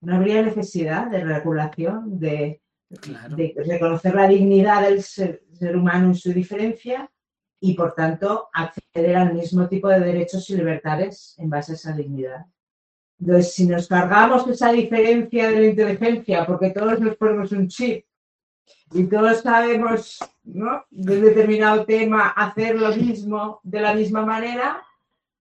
[0.02, 2.62] no habría necesidad de regulación, de,
[3.66, 5.42] reconocer la dignidad del ser,
[5.76, 7.10] humano en su diferencia
[7.60, 11.94] y, por tanto, acceder al mismo tipo de derechos y libertades en base a esa
[11.94, 12.46] dignidad.
[13.20, 18.06] Entonces, si nos cargamos esa diferencia de la inteligencia, porque todos nos ponemos un chip
[18.94, 20.86] y todos sabemos ¿no?
[20.90, 24.84] de determinado tema hacer lo mismo de la misma manera,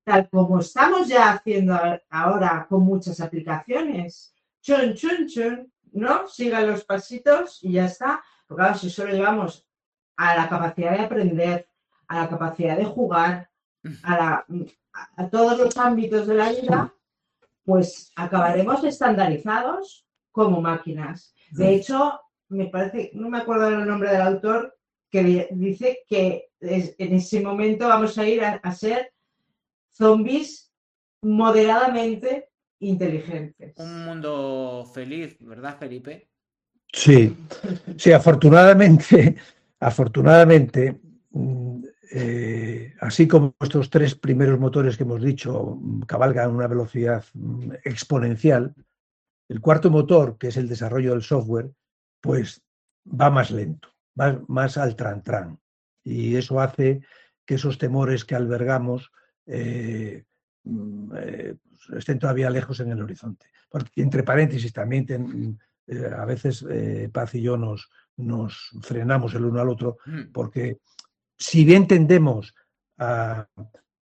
[0.04, 4.34] tal como estamos ya haciendo ahora con muchas aplicaciones.
[4.62, 6.26] Chun, chun, chun, ¿no?
[6.28, 8.22] Sigan los pasitos y ya está.
[8.46, 9.66] Porque claro, si solo llevamos
[10.16, 11.68] a la capacidad de aprender,
[12.08, 13.50] a la capacidad de jugar,
[14.02, 14.44] a,
[15.16, 16.94] a todos los ámbitos de la vida,
[17.64, 21.34] pues acabaremos estandarizados como máquinas.
[21.50, 24.76] De hecho, me parece, no me acuerdo el nombre del autor,
[25.10, 29.12] que dice que en ese momento vamos a ir a, ser
[29.92, 30.72] zombies
[31.22, 32.48] moderadamente
[32.80, 33.74] inteligentes.
[33.78, 36.28] Un mundo feliz, ¿verdad, Felipe?
[36.92, 37.36] Sí,
[37.96, 39.36] sí, afortunadamente,
[39.80, 41.65] afortunadamente, mm,
[42.10, 47.72] eh, así como estos tres primeros motores que hemos dicho cabalgan a una velocidad mm,
[47.84, 48.74] exponencial,
[49.48, 51.70] el cuarto motor, que es el desarrollo del software,
[52.20, 52.62] pues
[53.08, 53.88] va más lento,
[54.18, 55.58] va más al tran-tran.
[56.04, 57.02] Y eso hace
[57.44, 59.10] que esos temores que albergamos
[59.46, 60.24] eh,
[60.64, 63.46] mm, eh, pues, estén todavía lejos en el horizonte.
[63.68, 65.58] Porque, entre paréntesis, también
[66.16, 66.64] a veces
[67.12, 70.32] Paz y yo nos, nos frenamos el uno al otro, mm.
[70.32, 70.78] porque
[71.36, 72.54] si bien tendemos
[72.98, 73.48] a,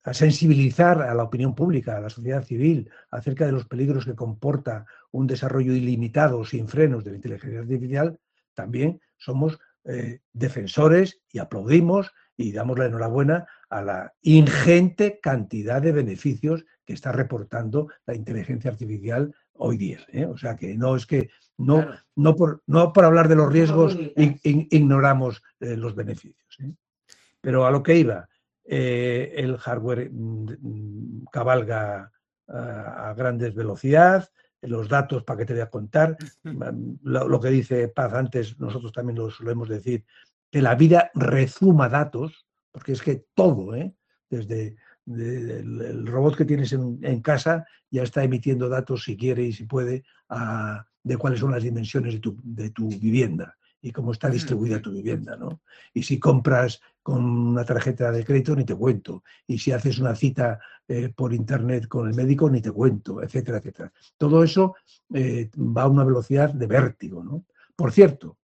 [0.03, 4.15] a sensibilizar a la opinión pública, a la sociedad civil, acerca de los peligros que
[4.15, 8.19] comporta un desarrollo ilimitado sin frenos de la inteligencia artificial,
[8.55, 15.93] también somos eh, defensores y aplaudimos y damos la enhorabuena a la ingente cantidad de
[15.93, 20.01] beneficios que está reportando la inteligencia artificial hoy día.
[20.09, 20.25] ¿eh?
[20.25, 23.97] O sea que no es que no, no, por, no por hablar de los riesgos
[24.43, 26.50] ignoramos eh, los beneficios.
[27.41, 28.29] Pero a lo que iba,
[28.65, 32.13] el hardware mm, cabalga
[32.49, 36.17] a grandes velocidades, los datos para que te voy a contar.
[37.03, 40.05] Lo, que dice Paz antes, nosotros también lo solemos decir,
[40.51, 43.95] que la vida rezuma datos, porque es que todo, ¿eh?
[44.29, 44.77] desde
[45.07, 50.05] el, robot que tienes en, casa ya está emitiendo datos si quiere y si puede
[51.03, 54.93] de cuáles son las dimensiones de tu, de tu vivienda y cómo está distribuida tu
[54.93, 55.63] vivienda, ¿no?
[55.95, 59.25] Y si compras con una tarjeta de crédito, ni te cuento.
[59.47, 63.59] Y si haces una cita eh, por internet con el médico, ni te cuento, etcétera,
[63.59, 63.93] etcétera.
[64.19, 64.77] Todo eso
[65.15, 67.45] eh, va a una velocidad de vértigo, ¿no?
[67.75, 68.37] Por cierto,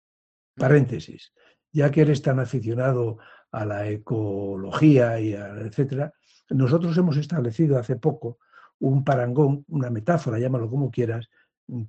[0.56, 1.34] paréntesis,
[1.72, 3.18] ya que eres tan aficionado
[3.52, 6.14] a la ecología y a, etcétera,
[6.50, 8.40] nosotros hemos establecido hace poco
[8.80, 11.30] un parangón, una metáfora, llámalo como quieras,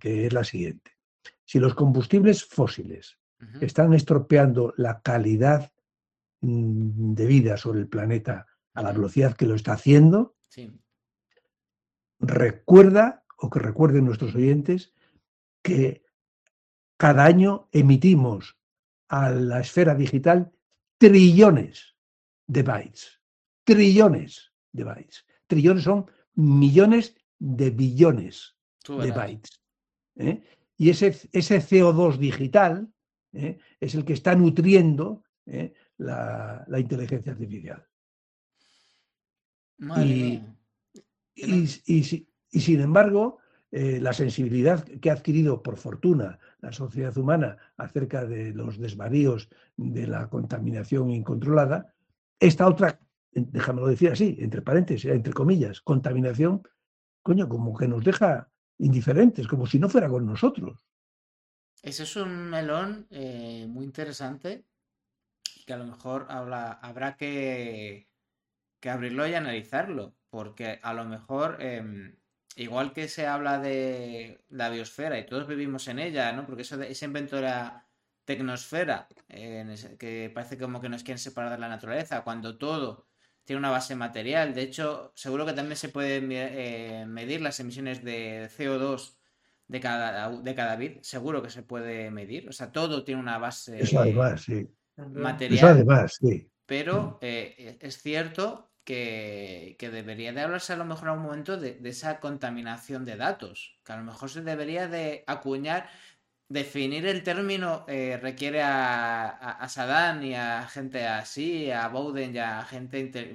[0.01, 0.93] que es la siguiente.
[1.45, 3.19] Si los combustibles fósiles
[3.61, 5.73] están estropeando la calidad
[6.41, 10.37] mm, de vida sobre el planeta a la velocidad que lo está haciendo.
[12.19, 14.95] Recuerda, o que recuerden nuestros oyentes,
[15.63, 16.05] que
[16.97, 18.59] cada año emitimos
[19.09, 20.53] a la esfera digital
[20.99, 21.97] trillones
[22.47, 23.21] de bytes.
[23.65, 25.27] Trillones de bytes.
[25.47, 29.61] Trillones son millones de billones de bytes.
[30.17, 30.43] ¿eh?
[30.77, 32.93] Y ese, ese CO2 digital
[33.37, 33.59] ¿eh?
[33.81, 35.75] es el que está nutriendo ¿eh?
[35.99, 37.87] la, la, inteligencia artificial.
[40.03, 40.43] Y,
[41.35, 43.39] y, y, y, sin embargo,
[43.71, 49.51] eh, la sensibilidad que ha adquirido, por fortuna, la sociedad humana acerca de los desvaríos
[49.77, 51.93] de la contaminación incontrolada,
[52.41, 52.99] esta otra,
[53.33, 56.63] déjamelo decir así, entre paréntesis, entre comillas, contaminación,
[57.23, 60.87] coño, como que nos deja indiferentes, como si no fuera con nosotros.
[61.83, 64.65] Ese es un melón eh, muy interesante
[65.67, 68.09] que a lo mejor habla, habrá que,
[68.83, 72.15] abrirlo y analizarlo, porque a lo mejor, eh,
[72.55, 76.47] igual que se habla de la biosfera y todos vivimos en ella, ¿no?
[76.47, 77.87] Porque eso, ese invento de la
[78.25, 83.07] tecnosfera, eh, que parece como que nos quieren separar de la naturaleza, cuando todo
[83.45, 84.55] tiene una base material.
[84.55, 89.16] De hecho, seguro que también se puede eh, medir las emisiones de CO2
[89.69, 91.03] de cada, de cada bit.
[91.03, 92.49] Seguro que se puede medir.
[92.49, 94.69] O sea, todo tiene una base Eso además, sí.
[94.97, 95.59] material.
[95.59, 96.49] Eso además, sí.
[96.67, 101.57] Pero eh, es cierto que, que, debería de hablarse a lo mejor a un momento
[101.57, 103.79] de, de, esa contaminación de datos.
[103.85, 105.89] Que a lo mejor se debería de acuñar
[106.49, 112.35] definir el término eh, requiere a, a, a, Saddam y a gente así, a Bowden
[112.35, 113.35] y a gente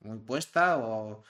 [0.00, 1.22] muy puesta o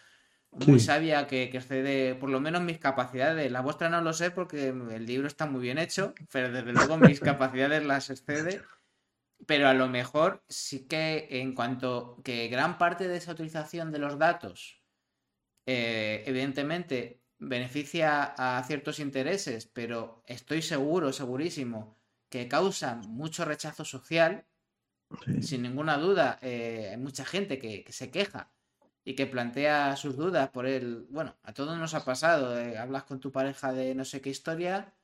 [0.52, 0.86] muy sí.
[0.86, 3.50] sabia que, que, excede por lo menos mis capacidades.
[3.50, 6.96] La vuestra no lo sé porque el libro está muy bien hecho, pero desde luego
[6.98, 8.62] mis capacidades las excede.
[9.46, 13.98] Pero a lo mejor sí que en cuanto que gran parte de esa utilización de
[13.98, 14.82] los datos,
[15.66, 21.96] eh, evidentemente beneficia a ciertos intereses, pero estoy seguro, segurísimo,
[22.28, 24.46] que causan mucho rechazo social,
[25.24, 25.42] sí.
[25.42, 26.38] sin ninguna duda.
[26.42, 28.52] Eh, hay mucha gente que, que, se queja
[29.10, 31.08] y que plantea sus dudas por él.
[31.10, 32.56] Bueno, a todos nos ha pasado.
[32.56, 34.94] Eh, hablas con tu pareja de no sé qué historia,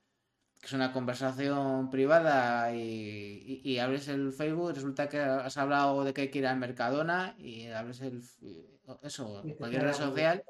[0.61, 6.05] que es una conversación privada, y, y, y abres el Facebook, resulta que has hablado
[6.05, 8.23] de que hay que ir al Mercadona, y abres el.
[9.03, 10.45] Eso, cualquier red social.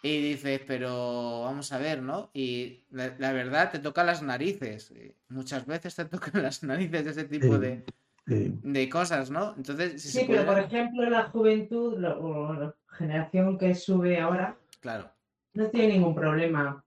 [0.00, 2.30] Y dices, pero vamos a ver, ¿no?
[2.32, 4.92] Y la, la, verdad te toca las narices.
[5.28, 7.84] Muchas veces te tocan las narices de ese tipo de,
[8.26, 8.58] sí.
[8.62, 9.54] de cosas, ¿no?
[9.56, 10.62] Entonces, si sí, pero puede...
[10.62, 15.10] por ejemplo, la juventud lo, o la generación que sube ahora, claro.
[15.54, 16.84] no tiene ningún problema.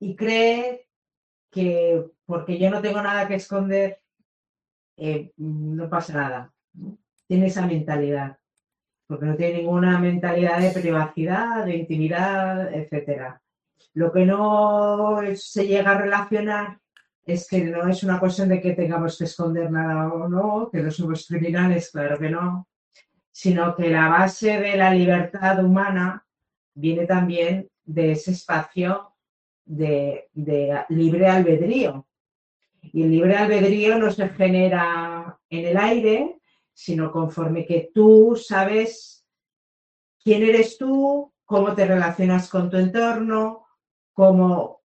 [0.00, 0.88] Y cree
[1.50, 4.00] que porque yo no tengo nada que esconder,
[4.96, 6.52] eh, no pasa nada.
[7.26, 8.38] Tiene esa mentalidad
[9.12, 13.34] porque no tiene ninguna mentalidad de privacidad, de intimidad, etc.
[13.92, 16.80] Lo que no se llega a relacionar
[17.24, 20.82] es que no es una cuestión de que tengamos que esconder nada o no, que
[20.82, 22.68] no somos criminales, claro que no,
[23.30, 26.26] sino que la base de la libertad humana
[26.74, 29.12] viene también de ese espacio
[29.64, 30.28] de,
[30.88, 32.06] libre albedrío.
[32.82, 36.40] Y el libre albedrío no se genera en el aire,
[36.72, 39.24] sino conforme que tú sabes
[40.22, 43.66] quién eres tú, cómo te relacionas con tu entorno,
[44.12, 44.81] cómo,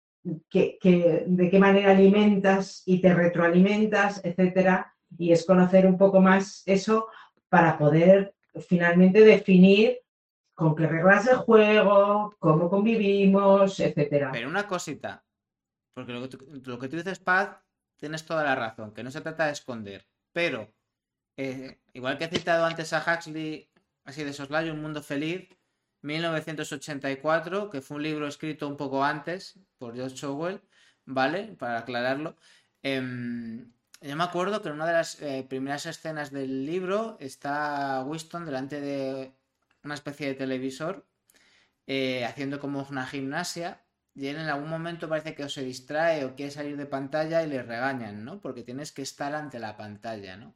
[0.50, 4.94] que, de qué manera alimentas y te retroalimentas, etcétera.
[5.18, 7.08] Y es conocer un poco más eso
[7.50, 8.36] para poder
[8.68, 10.00] finalmente definir
[10.54, 14.32] con qué reglas de juego, cómo convivimos, etcétera.
[14.32, 15.24] Pero una cosita,
[15.94, 17.58] porque lo que, tú, lo que tú dices, Paz,
[17.96, 20.68] tienes toda la razón, que no se trata de esconder, pero
[21.38, 23.70] eh, igual que he citado antes a Huxley,
[24.06, 25.48] así de soslayo, Un Mundo Feliz,
[26.02, 30.62] 1984, que fue un libro escrito un poco antes por George Orwell,
[31.06, 31.56] ¿vale?
[31.58, 32.36] Para aclararlo.
[32.84, 33.66] Eh,
[34.02, 38.46] yo me acuerdo que en una de las eh, primeras escenas del libro está Winston
[38.46, 39.32] delante de
[39.84, 41.06] una especie de televisor,
[41.88, 43.82] eh, haciendo como una gimnasia,
[44.14, 47.44] y él en algún momento parece que o se distrae o quiere salir de pantalla
[47.44, 48.42] y le regañan, ¿no?
[48.42, 50.56] Porque tienes que estar ante la pantalla, ¿no?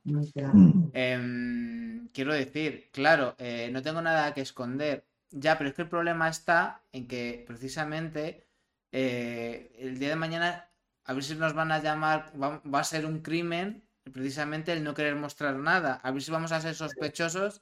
[0.94, 5.06] Eh, quiero decir, claro, eh, no tengo nada que esconder.
[5.32, 8.48] Ya, pero es que el problema está en que precisamente
[8.92, 10.70] eh, el día de mañana,
[11.06, 14.84] a ver si nos van a llamar, va, va, a ser un crimen, precisamente el
[14.84, 16.00] no querer mostrar nada.
[16.04, 17.62] A ver si vamos a ser sospechosos.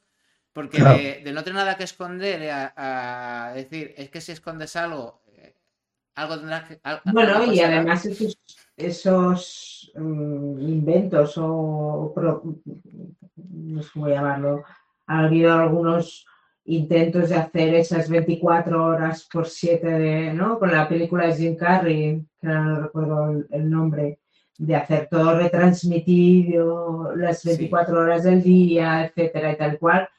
[0.52, 0.98] Porque claro.
[0.98, 5.22] de, de, no tener nada que esconder a, a decir, es que si escondes algo,
[6.20, 6.80] algo tendrá que.
[6.84, 8.38] Algo bueno, y además esos,
[8.76, 12.12] esos um, inventos o.
[12.14, 12.44] Pro,
[13.36, 14.64] no sé cómo llamarlo.
[15.08, 16.26] Ha habido algunos
[16.76, 20.60] intentos de hacer esas 24 horas por 7 de, ¿no?
[20.60, 24.20] Con la película de Jim Carrey, que no recuerdo el, nombre,
[24.58, 28.00] de hacer todo retransmitido, las 24 sí.
[28.00, 30.10] horas del día, etcétera, y tal cual,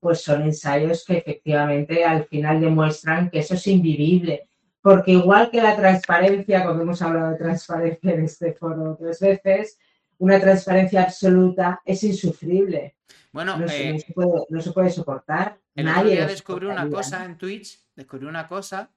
[0.00, 4.48] pues son ensayos que efectivamente al final demuestran que eso es invivible
[4.80, 9.78] Porque igual que la transparencia, como hemos hablado de transparencia en este foro tres veces,
[10.18, 12.96] una transparencia absoluta es insufrible.
[13.32, 15.59] Bueno, No se, eh, no se puede, no se puede soportar.
[15.74, 18.90] El otro Nadie día lo descubrí una cosa en Twitch, descubrí una cosa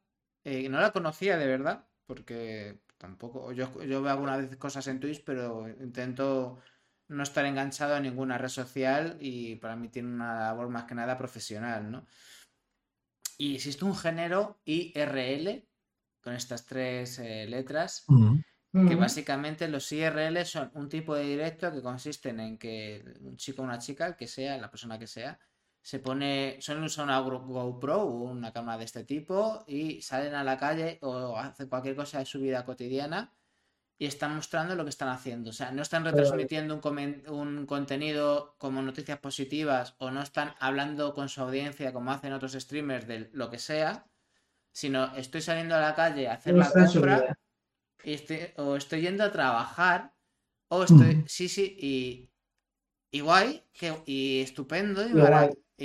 [0.43, 4.87] eh, que no la conocía de verdad, porque tampoco, yo, yo veo algunas veces cosas
[4.87, 6.59] en Twitch, pero intento
[7.07, 10.95] no estar enganchado a ninguna red social y para mí tiene una labor más que
[10.95, 12.05] nada profesional, ¿no?
[13.37, 15.67] Y existe un género IRL
[16.21, 18.05] con estas tres eh, letras
[18.71, 23.61] que básicamente los IRL son un tipo de directo que consisten en que un chico
[23.61, 25.39] o una chica, el que sea, la persona que sea,
[25.83, 30.35] se pone, suelen usar una Go- GoPro o una cámara de este tipo y salen
[30.35, 33.33] a la calle o hacen cualquier cosa de su vida cotidiana
[33.99, 35.51] y están mostrando lo que están haciendo.
[35.51, 41.13] O sea, no están retransmitiendo un, un contenido como noticias positivas o no están hablando
[41.15, 44.07] con su audiencia como hacen otros streamers de lo que sea,
[44.73, 47.35] sino estoy saliendo a la calle a hacer la compra vida.
[48.03, 50.13] y estoy, o estoy yendo a trabajar,
[50.69, 51.27] o estoy, Ujú.
[51.27, 52.31] sí, sí, y,
[53.11, 55.13] y guay, que, y estupendo, y,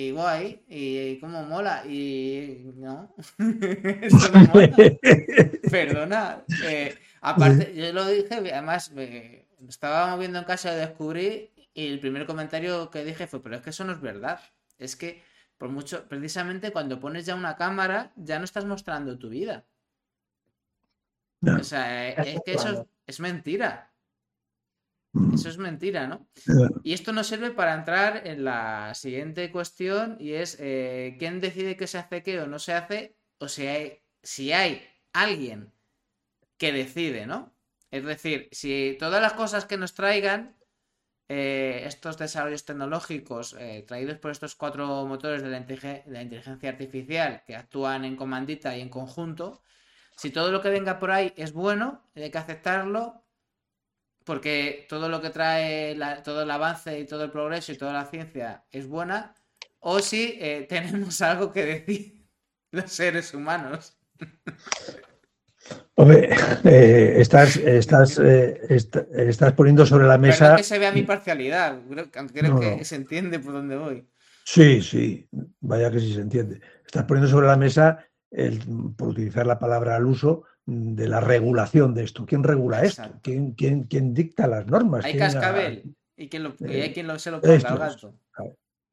[0.00, 0.62] Y mara- guay.
[0.68, 4.76] y como mola, y no, esto no mola,
[5.70, 6.44] perdona.
[6.64, 12.00] eh, aparte, yo lo dije, además, me estaba moviendo en casa y descubrí, y el
[12.00, 14.40] primer comentario que dije fue, pero es que eso no es verdad,
[14.78, 15.22] es que
[15.56, 19.66] por mucho, precisamente cuando pones ya una cámara, ya no estás mostrando tu vida.
[21.40, 21.56] No.
[21.56, 23.90] O sea, eh, Eso es que eso es mentira.
[25.12, 25.34] Mm.
[25.34, 26.28] Eso es mentira, ¿no?
[26.84, 31.76] Y esto nos sirve para entrar en la siguiente cuestión y es eh, quién decide
[31.76, 34.82] qué se hace qué o no se hace o si hay, si hay
[35.12, 35.72] alguien
[36.58, 37.54] que decide, ¿no?
[37.90, 40.56] Es decir, si todas las cosas que nos traigan
[41.28, 46.70] eh, estos desarrollos tecnológicos eh, traídos por estos cuatro motores de la, de la inteligencia
[46.70, 49.62] artificial que actúan en comandita y en conjunto,
[50.16, 53.24] si todo lo que venga por ahí es bueno, hay que aceptarlo
[54.28, 57.94] porque todo lo que trae la- todo el avance y todo el progreso y toda
[57.94, 59.34] la ciencia es buena,
[59.80, 62.26] o si eh, tenemos algo que decir
[62.70, 63.98] los seres humanos.
[65.94, 66.28] Hombre,
[66.64, 70.56] eh, estás, estás, eh, est- estás poniendo sobre la mesa.
[70.56, 72.84] que se vea mi parcialidad, creo, creo No, que no.
[72.84, 74.08] se entiende por dónde voy.
[74.44, 75.28] Sí, sí,
[75.60, 76.60] vaya que sí se entiende.
[76.86, 77.98] Estás poniendo sobre la mesa,
[78.30, 78.60] el,
[78.96, 82.26] por utilizar la palabra al uso, de la regulación de esto.
[82.26, 83.02] ¿Quién regula esto?
[83.22, 85.02] ¿Quién, quién, quién dicta las normas?
[85.04, 87.54] Hay ¿Quién la- cascabel y, quien lo, y hay Eh, quien lo, se lo ponga
[87.54, 88.14] esto al gato.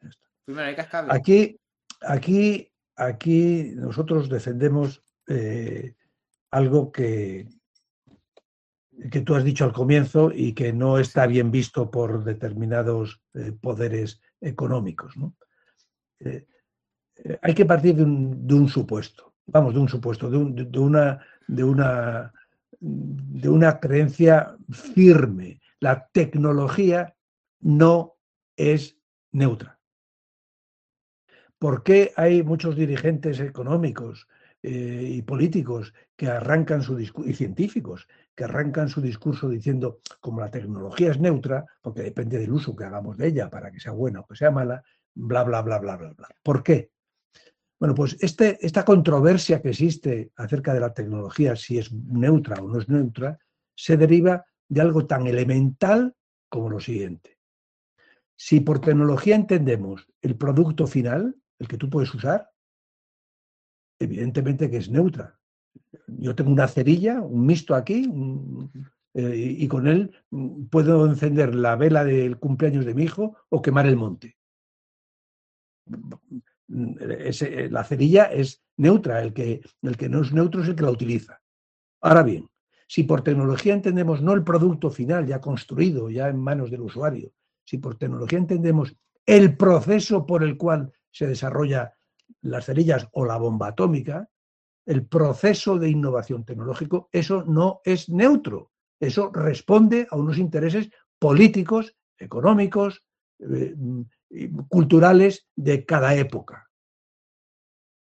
[0.02, 0.24] Esto.
[0.46, 1.12] Primero hay cascabel.
[1.12, 1.60] Aquí,
[2.02, 5.96] aquí, aquí nosotros defendemos eh,
[6.52, 7.50] algo que,
[9.12, 13.52] que tú has dicho al comienzo y que no está bien visto por determinados eh,
[13.52, 15.18] poderes económicos.
[15.18, 15.36] ¿no?
[16.22, 16.46] Eh,
[17.18, 20.56] eh, hay que partir de un, de un supuesto, vamos, de un supuesto, de, un-
[20.72, 22.34] de una, de, una,
[22.80, 25.62] de una creencia firme.
[25.80, 27.16] La tecnología
[27.62, 28.16] no
[28.56, 28.98] es
[29.32, 29.80] neutra.
[31.58, 34.28] ¿Por qué hay muchos dirigentes económicos
[34.62, 40.42] eh, y políticos que arrancan su discurso, y científicos, que arrancan su discurso diciendo, como
[40.42, 43.92] la tecnología es neutra, porque depende del uso que hagamos de ella para que sea
[43.92, 44.84] buena o que sea mala,
[45.14, 46.28] bla, bla, bla, bla, bla, bla.
[46.42, 46.92] ¿Por qué?
[47.86, 52.68] Bueno, pues este, esta controversia que existe acerca de la tecnología, si es neutra o
[52.68, 53.38] no es neutra,
[53.76, 56.16] se deriva de algo tan elemental
[56.50, 57.38] como lo siguiente.
[58.36, 62.50] Si por tecnología entendemos el producto final, el que tú puedes usar,
[64.00, 65.40] evidentemente que es neutra.
[66.08, 68.12] Yo tengo una cerilla, un misto aquí,
[69.14, 73.62] eh, y con él mm, puedo encender la vela del cumpleaños de mi hijo o
[73.62, 74.38] quemar el monte.
[76.68, 80.76] Mm, ese- la cerilla es neutra, el que, el que no es neutro es el
[80.76, 81.42] que la utiliza.
[82.02, 82.50] Ahora bien,
[82.88, 87.32] si por tecnología entendemos no el producto final ya construido, ya en manos del usuario,
[87.64, 88.96] si por tecnología entendemos
[89.26, 91.94] el proceso por el cual se desarrolla
[92.42, 94.30] las cerillas o la bomba atómica,
[94.86, 98.72] el proceso de innovación tecnológico, eso no es neutro.
[99.00, 100.90] Eso responde a unos intereses
[101.20, 103.04] políticos, económicos,
[103.40, 104.02] eh, mm,
[104.70, 106.70] culturales de cada época.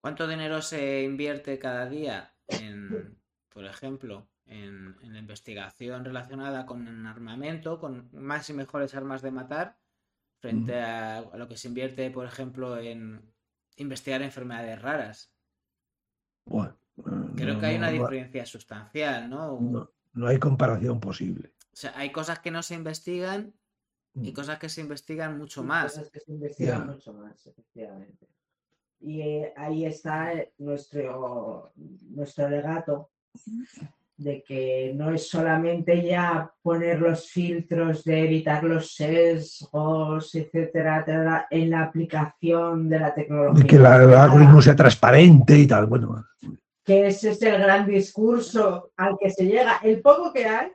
[0.01, 3.17] ¿Cuánto dinero se invierte cada día en,
[3.49, 9.21] por ejemplo, en, en la investigación relacionada con el armamento, con más y mejores armas
[9.21, 9.77] de matar,
[10.39, 13.33] frente a, a lo que se invierte, por ejemplo, en
[13.77, 15.31] investigar enfermedades raras?
[16.45, 16.77] Bueno,
[17.35, 19.59] Creo no- que hay una no- no- diferencia sustancial, ¿no?
[19.59, 21.53] no- no hay comparación posible.
[21.73, 23.53] O sea, hay cosas que no se investigan
[24.15, 24.33] y Mm.
[24.33, 25.93] cosas que se investigan mucho más.
[25.93, 28.27] cosas que se investigan mucho más, efectivamente.
[28.99, 31.71] Y eh, ahí está nuestro,
[32.09, 33.09] nuestro legato
[34.17, 41.47] de que no es solamente ya poner los filtros de evitar los sesgos, etcétera, etcétera,
[41.51, 43.65] en la aplicación de la tecnología.
[43.67, 45.87] Que la- el algoritmo sea transparente y tal.
[45.87, 46.25] Bueno,
[46.85, 49.79] que ese es el gran discurso al que se llega.
[49.83, 50.71] El poco que hay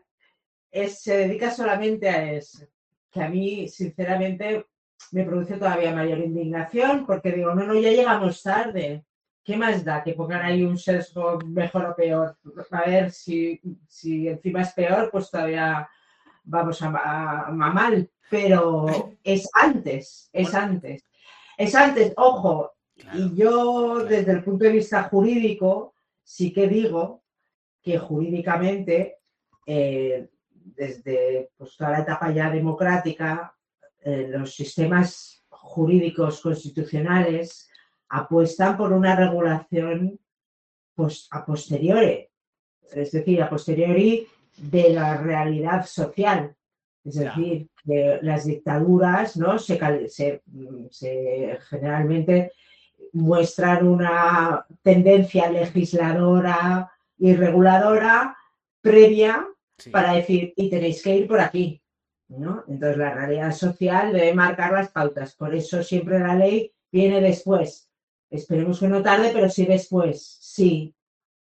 [0.71, 2.67] es, se dedica solamente a eso,
[3.11, 4.67] que a mí, sinceramente,
[5.13, 9.05] me produce todavía mayor indignación porque digo, no, no, ya llegamos tarde.
[9.43, 12.37] ¿Qué más da que pongan ahí un sesgo mejor o peor?
[12.71, 15.89] A ver, si, si encima es peor, pues todavía
[16.45, 18.09] vamos a, a- a mal.
[18.29, 18.87] Pero
[19.25, 21.05] es antes, es antes.
[21.57, 23.19] Es antes, ojo, Claro.
[23.19, 27.25] y yo, desde el punto de vista jurídico, sí que digo
[27.83, 29.17] que jurídicamente,
[29.67, 30.29] eh,
[30.77, 33.55] desde pues, toda la etapa ya democrática,
[34.03, 37.69] eh, los sistemas jurídicos constitucionales
[38.09, 40.19] apuestan por una regulación
[40.95, 42.29] pues, a posteriori,
[42.93, 46.55] es decir, a posteriori de la realidad social.
[47.05, 49.59] Es decir, que las dictaduras ¿no?
[49.59, 50.43] se, se-
[50.91, 52.53] se generalmente
[53.13, 58.37] muestran una tendencia legisladora y reguladora
[58.83, 59.47] previa
[59.91, 61.81] Para decir, y tenéis que ir por aquí.
[62.29, 62.65] ¿no?
[62.69, 65.35] Entonces la realidad social debe marcar las pautas.
[65.35, 67.91] Por eso siempre la ley viene después.
[68.31, 70.39] Esperemos que no tarde, pero sí después.
[70.41, 70.95] Sí.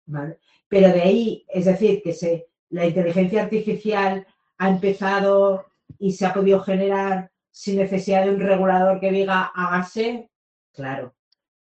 [0.06, 0.38] ¿vale?
[0.68, 4.26] Pero de ahí, es decir, que se, la inteligencia artificial
[4.58, 5.66] ha empezado
[5.98, 10.30] y se ha podido generar sin necesidad de un regulador que diga hágase,
[10.72, 11.14] claro.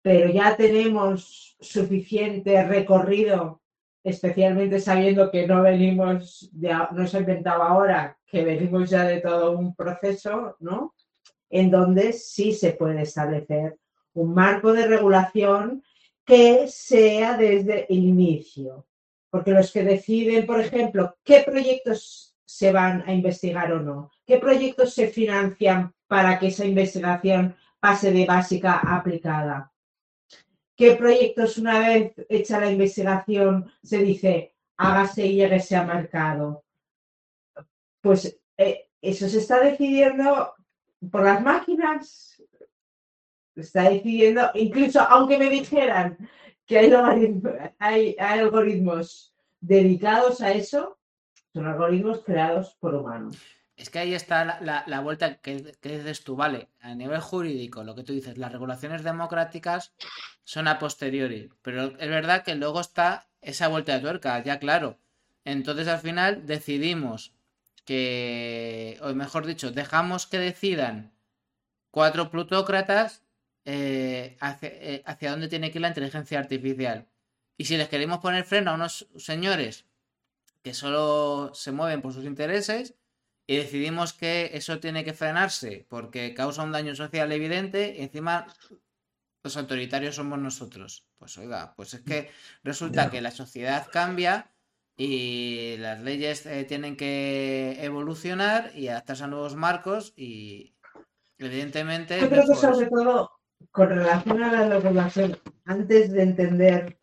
[0.02, 3.61] Pero ya tenemos suficiente recorrido,
[4.04, 9.20] especialmente sabiendo que no venimos, de, no se ha inventado ahora, que venimos ya de
[9.20, 10.94] todo un proceso, ¿no?
[11.50, 13.78] En donde sí se puede establecer
[14.14, 15.82] un marco de regulación
[16.24, 18.86] que sea desde el inicio.
[19.30, 24.38] Porque los que deciden, por ejemplo, qué proyectos se van a investigar o no, qué
[24.38, 29.71] proyectos se financian para que esa investigación pase de básica a aplicada,
[30.76, 36.64] qué proyectos una vez hecha la investigación se dice hágase y lléguese a mercado.
[38.00, 40.54] Pues eh, eso se está decidiendo
[41.10, 42.42] por las máquinas,
[43.54, 46.16] se está decidiendo, incluso aunque me dijeran
[46.66, 46.78] que
[47.78, 50.98] hay, algoritmos dedicados a eso,
[51.52, 53.36] son algoritmos creados por humanos.
[53.82, 57.96] Es que ahí está la, vuelta que, que dices tú, vale, a nivel jurídico, lo
[57.96, 59.92] que tú dices, las regulaciones democráticas
[60.44, 65.00] son a posteriori, pero es verdad que luego está esa vuelta de tuerca, ya claro.
[65.44, 67.34] Entonces al final decidimos
[67.84, 71.12] que, o mejor dicho, dejamos que decidan
[71.90, 73.24] cuatro plutócratas
[73.64, 77.08] eh, hacia, eh, hacia dónde tiene que ir la inteligencia artificial.
[77.56, 79.86] Y si les queremos poner freno a unos señores
[80.62, 82.94] que solo se mueven por sus intereses,
[83.52, 88.46] y decidimos que eso tiene que frenarse porque causa un daño social evidente y encima
[89.44, 91.04] los autoritarios somos nosotros.
[91.18, 92.30] Pues oiga, pues es que
[92.62, 93.10] resulta Ya.
[93.10, 94.50] que la sociedad cambia
[94.96, 100.74] y las leyes eh, tienen que evolucionar y adaptarse a nuevos marcos y
[101.38, 103.30] evidentemente Yo creo que pues, sobre todo
[103.70, 106.98] con relación a la regulación, antes de entender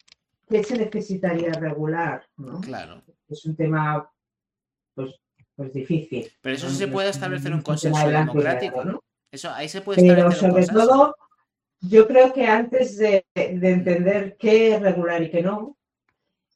[0.49, 2.59] qué se necesitaría regular, ¿no?
[2.61, 3.03] claro.
[3.27, 4.11] es un tema
[4.95, 5.11] pues,
[5.59, 6.31] pues difícil.
[6.39, 8.85] Pero eso sí se puede es establecer un consenso democrático.
[8.85, 9.03] ¿no?
[9.29, 11.15] Eso ahí se puede Pero establecer un sobre todo,
[11.81, 15.77] yo creo que antes de, de entender qué es regular y qué no,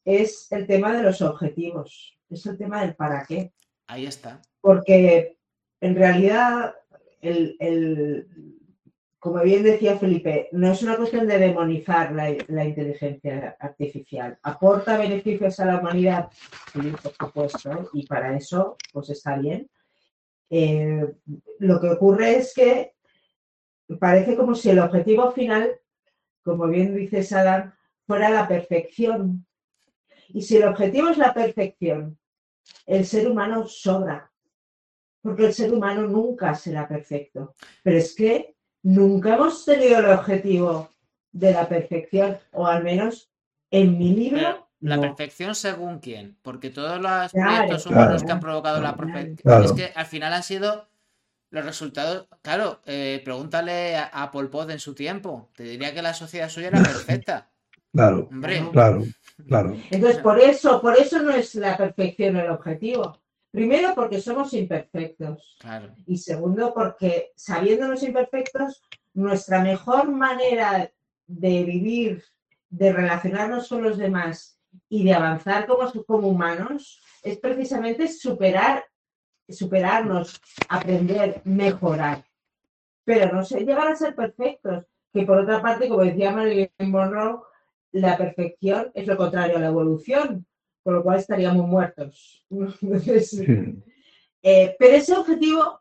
[0.05, 3.51] es el tema de los objetivos, es el tema del para qué.
[3.87, 4.41] Ahí está.
[4.61, 5.37] Porque
[5.81, 6.75] en realidad,
[7.19, 8.27] el, el-
[9.23, 14.37] como bien decía Felipe, no es una cuestión de demonizar la, la inteligencia artificial.
[14.43, 16.27] Aporta beneficios a la humanidad,
[16.73, 19.69] sí, por supuesto, y para eso pues está bien.
[20.49, 21.07] Eh,
[21.59, 22.95] lo que ocurre es que
[23.97, 25.71] parece como si el objetivo final,
[26.43, 27.73] como bien dice Sadam,
[28.05, 29.47] fuera la perfección.
[30.33, 32.19] Y si el objetivo es la perfección,
[32.85, 34.29] el ser humano sobra,
[35.21, 37.55] porque el ser humano nunca será perfecto.
[37.83, 38.52] Pero es que
[38.83, 40.89] nunca hemos tenido el objetivo
[41.31, 43.29] de la perfección, o al menos
[43.71, 44.39] en mi libro.
[44.39, 45.01] Pero la no.
[45.01, 49.35] perfección según quién, porque todos los Claro, proyectos humanos claro, que han provocado la perfección,
[49.37, 49.65] Claro.
[49.65, 50.87] es que al final han sido
[51.49, 56.01] los resultados, claro, eh, pregúntale a, a Pol Pot en su tiempo, te diría que
[56.01, 57.49] la sociedad suya era perfecta,
[57.93, 59.03] Claro, hombre, claro,
[59.47, 59.77] claro.
[59.91, 63.19] Entonces, por eso, por eso no es la perfección el objetivo.
[63.53, 65.57] Primero, porque somos imperfectos.
[65.59, 68.81] claro, Y segundo, porque sabiéndonos imperfectos,
[69.13, 70.91] nuestra mejor manera
[71.27, 72.23] de vivir,
[72.71, 78.85] de relacionarnos con los demás y de avanzar como, como humanos es precisamente superar,
[79.47, 82.25] superarnos, aprender, mejorar.
[83.05, 87.43] Pero no sé, llegar a ser perfectos, que por otra parte, como decía Marilyn Monroe,
[87.91, 90.47] la perfección es lo contrario a la evolución,
[90.83, 92.45] por lo cual estaríamos muertos.
[94.45, 95.79] Eh, pero ese objetivo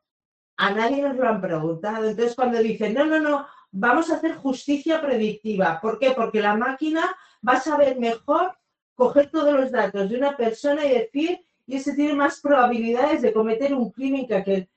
[0.56, 2.08] a nadie nos lo han preguntado.
[2.08, 5.80] Entonces, cuando dicen, no, no, no, vamos a hacer justicia predictiva.
[5.80, 6.12] ¿Por qué?
[6.12, 7.12] Porque la máquina
[7.46, 8.56] va a saber mejor
[8.94, 13.32] coger todos los datos de una persona y decir, y ese tiene más probabilidades de
[13.32, 14.68] cometer un crimen que aquel.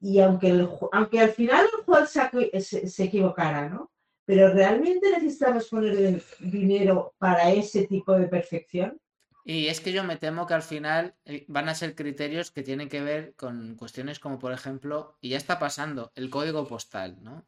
[0.00, 3.90] Y, aunque, aunque al final el juez se, se, equivocara, ¿no?
[4.26, 9.00] Pero ¿realmente necesitamos poner dinero para ese tipo de perfección?
[9.44, 12.64] Y es que yo me temo que al final eh, van a ser criterios que
[12.64, 17.22] tienen que ver con cuestiones como, por ejemplo, y ya está pasando, el código postal,
[17.22, 17.46] ¿no?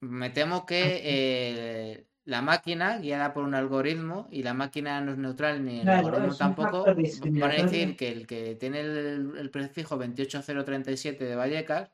[0.00, 5.12] Me temo que ah, eh, la máquina, guiada por un algoritmo, y la máquina no
[5.12, 9.50] es neutral ni el algoritmo tampoco, van a decir que el que tiene el, el
[9.50, 11.90] prefijo 28037 de Vallecas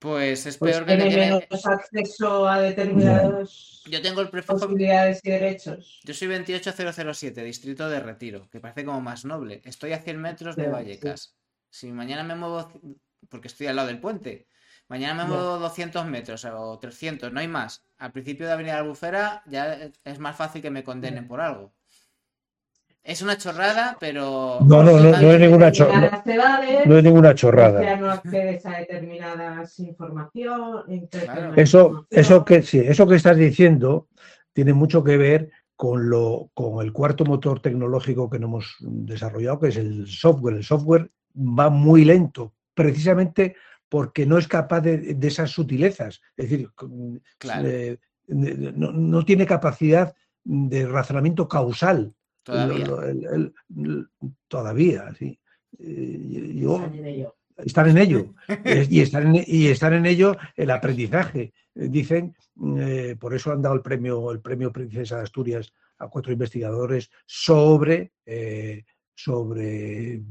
[0.00, 5.20] pues es pues peor que tiene menos acceso a determinados yo tengo el prefijo posibilidades
[5.24, 6.00] y derechos.
[6.04, 9.62] Yo soy 28007, distrito de Retiro, que parece como más noble.
[9.64, 11.36] Estoy a 100 metros de Vallecas.
[11.70, 12.70] Si mañana me muevo,
[13.28, 14.46] porque estoy al lado del puente,
[14.88, 17.84] mañana me muevo 200 metros o 300, no hay más.
[17.98, 21.72] Al principio de Avenida Albufera ya es más fácil que me condenen por algo.
[23.02, 24.58] Es una chorrada, pero.
[24.60, 26.22] No, no, no, no es ninguna chorrada.
[26.84, 27.82] No es ninguna chorrada.
[27.82, 30.84] Ya no accedes a determinadas información.
[31.56, 34.08] Eso, eso que sí, eso que estás diciendo
[34.52, 39.60] tiene mucho que ver con lo, con el cuarto motor tecnológico que no hemos desarrollado,
[39.60, 40.56] que es el software.
[40.56, 43.56] El software va muy lento, precisamente
[43.88, 46.20] porque no es capaz de, esas sutilezas.
[46.36, 46.68] Es decir,
[47.64, 47.96] eh,
[48.28, 52.14] no, no tiene capacidad de razonamiento causal
[54.48, 55.14] Todavía.
[55.14, 55.38] sí.
[55.78, 57.26] Eh,
[57.58, 58.34] están en ello.
[58.90, 61.52] y, están en, y están en ello el aprendizaje.
[61.74, 62.34] Dicen,
[62.78, 67.10] eh, por eso han dado el premio, el premio Princesa de Asturias a cuatro investigadores
[67.26, 68.84] sobre, eh,
[69.14, 70.22] sobre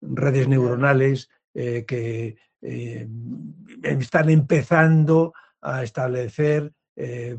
[0.00, 2.36] redes neuronales que
[3.82, 7.38] están empezando a establecer eh,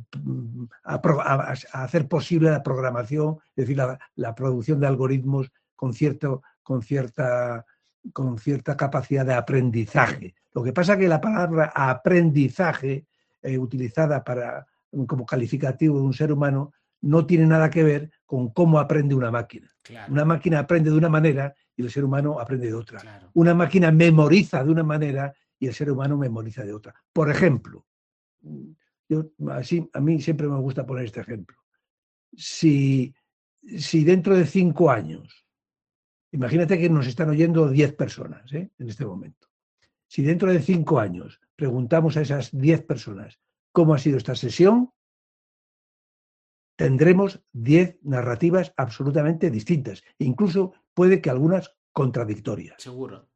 [0.86, 3.78] a, hacer posible la programación, es decir,
[4.16, 7.66] la, producción de algoritmos con, cierto, con, cierta,
[8.14, 10.34] con cierta capacidad de aprendizaje.
[10.54, 13.06] Lo que pasa es que la palabra aprendizaje,
[13.42, 14.66] eh, utilizada para,
[15.06, 19.30] como calificativo de un ser humano, no tiene nada que ver con cómo aprende una
[19.30, 19.68] máquina.
[20.08, 23.02] Una máquina aprende de una manera y el ser humano aprende de otra.
[23.34, 26.96] Una máquina memoriza de una manera y el ser humano memoriza de otra.
[27.12, 27.86] Por ejemplo,
[29.10, 31.58] yo, así, a mí siempre me gusta poner este ejemplo.
[32.36, 33.14] Si,
[33.78, 35.46] si dentro de cinco años,
[36.32, 38.70] imagínate que nos están oyendo diez personas ¿eh?
[38.78, 39.48] en este momento,
[40.08, 43.40] si dentro de cinco años preguntamos a esas diez personas
[43.72, 44.92] cómo ha sido esta sesión,
[46.76, 52.82] tendremos diez narrativas absolutamente distintas, incluso puede que algunas contradictorias.
[52.82, 53.28] Seguro.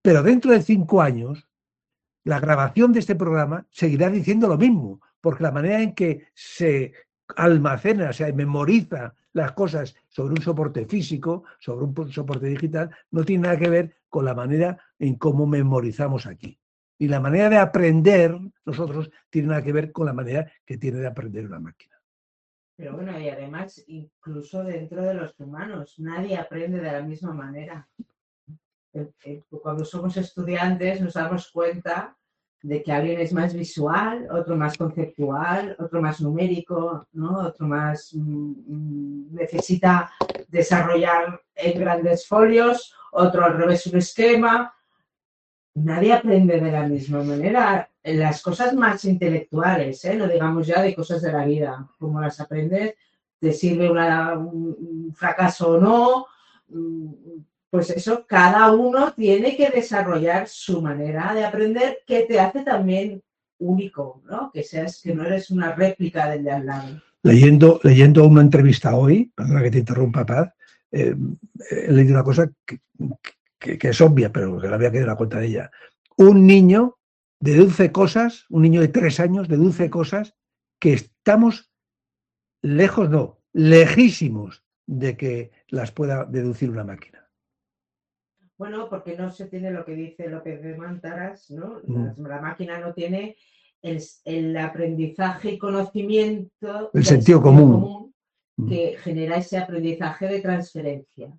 [0.00, 1.48] Pero dentro de cinco años,
[2.24, 6.92] la grabación de este programa seguirá diciendo lo mismo, porque la manera en que se
[7.36, 13.24] almacena, o sea, memoriza las cosas sobre un soporte físico, sobre un soporte digital, no
[13.24, 16.58] tiene nada que ver con la manera en cómo memorizamos aquí.
[16.98, 20.98] Y la manera de aprender nosotros tiene nada que ver con la manera que tiene
[20.98, 21.96] de aprender una máquina.
[22.76, 27.88] Pero bueno, y además, incluso dentro de los humanos, nadie aprende de la misma manera.
[29.62, 32.16] Cuando somos estudiantes nos damos cuenta
[32.62, 37.38] de que alguien es más visual, otro más conceptual, otro más numérico, ¿no?
[37.46, 40.10] otro más mm, mm, necesita
[40.48, 44.74] desarrollar en grandes folios, otro al revés un esquema.
[45.74, 47.88] Nadie aprende de la misma manera.
[48.02, 50.16] Las cosas más intelectuales, ¿eh?
[50.16, 52.94] no digamos ya de cosas de la vida, como las aprendes,
[53.38, 56.26] te sirve un fracaso o no,
[56.68, 57.12] mm,
[57.70, 63.22] pues eso, cada uno tiene que desarrollar su manera de aprender que te hace también
[63.58, 64.50] único, ¿no?
[64.52, 67.02] Que seas, que no eres una réplica del de al lado.
[67.22, 70.52] Leyendo, leyendo una entrevista hoy, perdona que te interrumpa, Paz,
[70.92, 71.14] eh,
[71.70, 72.50] he leído una cosa
[73.58, 75.70] que, es obvia, pero que la había que dar cuenta de ella.
[76.16, 76.96] Un niño
[77.40, 80.34] deduce cosas, un niño de tres años deduce cosas
[80.80, 81.70] que estamos
[82.62, 87.17] lejos, no, lejísimos de que las pueda deducir una máquina.
[88.58, 91.80] Bueno, porque no se tiene lo que dice López de Mantaras, ¿no?
[91.86, 92.22] Mm.
[92.22, 93.36] La, la máquina no tiene
[93.82, 96.90] el, el aprendizaje y conocimiento.
[96.92, 98.12] El sentido común.
[98.56, 98.68] Mm.
[98.68, 101.32] que genera ese aprendizaje de transferencia.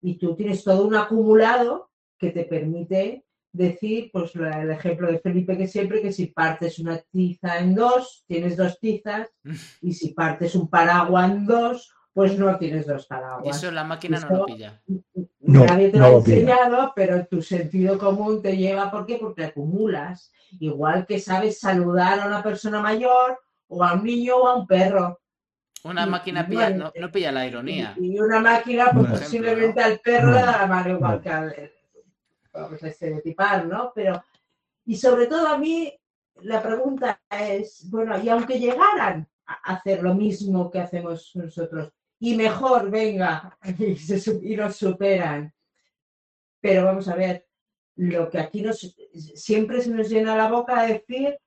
[0.00, 5.18] Y tú tienes todo un acumulado que te permite decir, pues la- el ejemplo de
[5.18, 9.28] Felipe que siempre, que si partes una tiza en dos, tienes dos tizas,
[9.82, 13.56] y si partes un paraguas en dos, pues no tienes dos paraguas.
[13.56, 14.80] eso la máquina no lo pilla.
[15.40, 19.16] No, Nadie te no lo ha enseñado, pero tu sentido común te lleva, ¿por qué?
[19.18, 20.32] Porque acumulas.
[20.58, 23.38] Igual que sabes saludar a una persona mayor,
[23.68, 25.20] o a un niño o a un perro.
[25.84, 27.94] Una Y- máquina pilla, no, no pilla la ironía.
[27.98, 29.86] Y, y una máquina, pues ejemplo, posiblemente ¿no?
[29.86, 31.72] al perro le da la mano igual que al.
[32.52, 33.92] Vamos a estereotipar, ¿no?
[33.94, 34.22] Pero.
[34.84, 35.92] Y sobre todo a mí,
[36.42, 42.36] la pregunta es: bueno, y aunque llegaran a hacer lo mismo que hacemos nosotros, y
[42.36, 45.52] mejor, venga, y, se y nos superan.
[46.60, 47.46] Pero vamos a ver,
[47.96, 48.94] lo que aquí nos
[49.34, 51.38] siempre se nos llena la boca de decir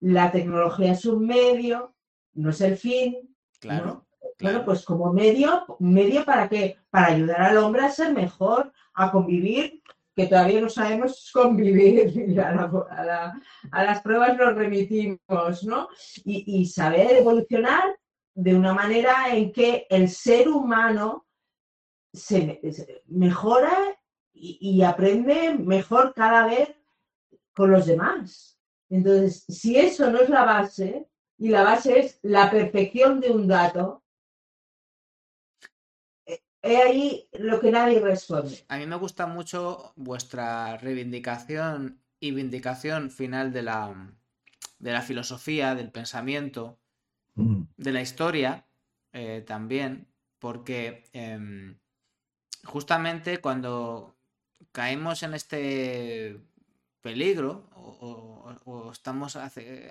[0.00, 1.94] la tecnología es un medio,
[2.34, 3.36] no es el fin.
[3.60, 3.84] Claro.
[3.86, 4.06] ¿no?
[4.36, 4.58] claro.
[4.58, 6.76] Bueno, pues como medio, medio para qué?
[6.90, 9.80] Para ayudar al hombre a ser mejor, a convivir,
[10.16, 15.88] que todavía no sabemos convivir, a, la- a la- a las pruebas nos remitimos, ¿no?
[16.24, 17.82] Y, y saber evolucionar
[18.34, 21.26] de una manera en que el ser humano
[22.12, 23.76] se, me- se mejora
[24.34, 26.70] y, aprende mejor cada vez
[27.54, 28.58] con los demás.
[28.88, 31.08] Entonces, si eso no es la base,
[31.38, 34.02] y la base es la perfección de un dato,
[36.26, 38.64] eh, he ahí lo que nadie responde.
[38.68, 44.12] A mí me gusta mucho vuestra reivindicación y vindicación final de la,
[44.78, 46.78] de la filosofía, del pensamiento.
[47.34, 48.66] De la historia
[49.12, 50.08] eh, también,
[50.38, 51.78] porque em,
[52.64, 54.16] justamente cuando
[54.72, 56.40] caemos en este
[57.00, 59.36] peligro o, estamos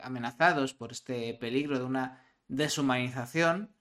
[0.04, 3.76] amenazados por este peligro de una deshumanización,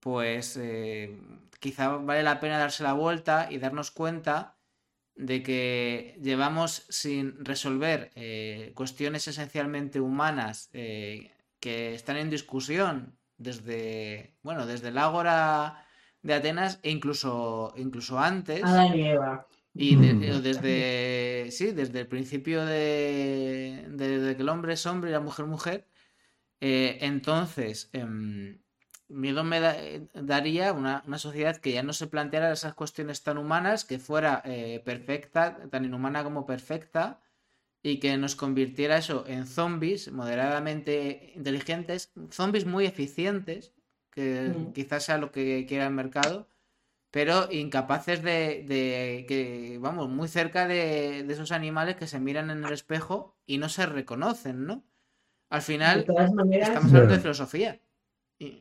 [0.00, 1.16] pues eh,
[1.60, 4.58] quizá vale la pena darse la vuelta y darnos cuenta
[5.14, 10.70] de que llevamos sin resolver eh, cuestiones esencialmente humanas
[11.60, 15.84] que están en discusión desde, bueno, desde el Ágora
[16.22, 18.64] de Atenas e incluso, incluso antes.
[18.64, 19.46] Adán y Eva.
[19.74, 20.22] Y de- Mm.
[20.22, 25.12] eh, desde, sí, desde el principio de, de- de que el hombre es hombre y
[25.12, 25.86] la mujer mujer.
[26.60, 28.58] eh, entonces, em,
[29.08, 33.22] miedo me da- eh, daría una, una sociedad que ya no se planteara esas cuestiones
[33.22, 37.20] tan humanas, que fuera eh, perfecta, tan inhumana como perfecta,
[37.82, 43.72] y que nos convirtiera eso en zombies moderadamente inteligentes, zombies muy eficientes,
[44.10, 44.72] que Mm.
[44.72, 46.48] quizás sea lo que quiera el mercado,
[47.10, 52.50] pero incapaces de, de que, vamos, muy cerca de, de esos animales que se miran
[52.50, 54.84] en el espejo y no se reconocen, ¿no?
[55.50, 57.80] Al De final, todas maneras, estamos hablando de filosofía.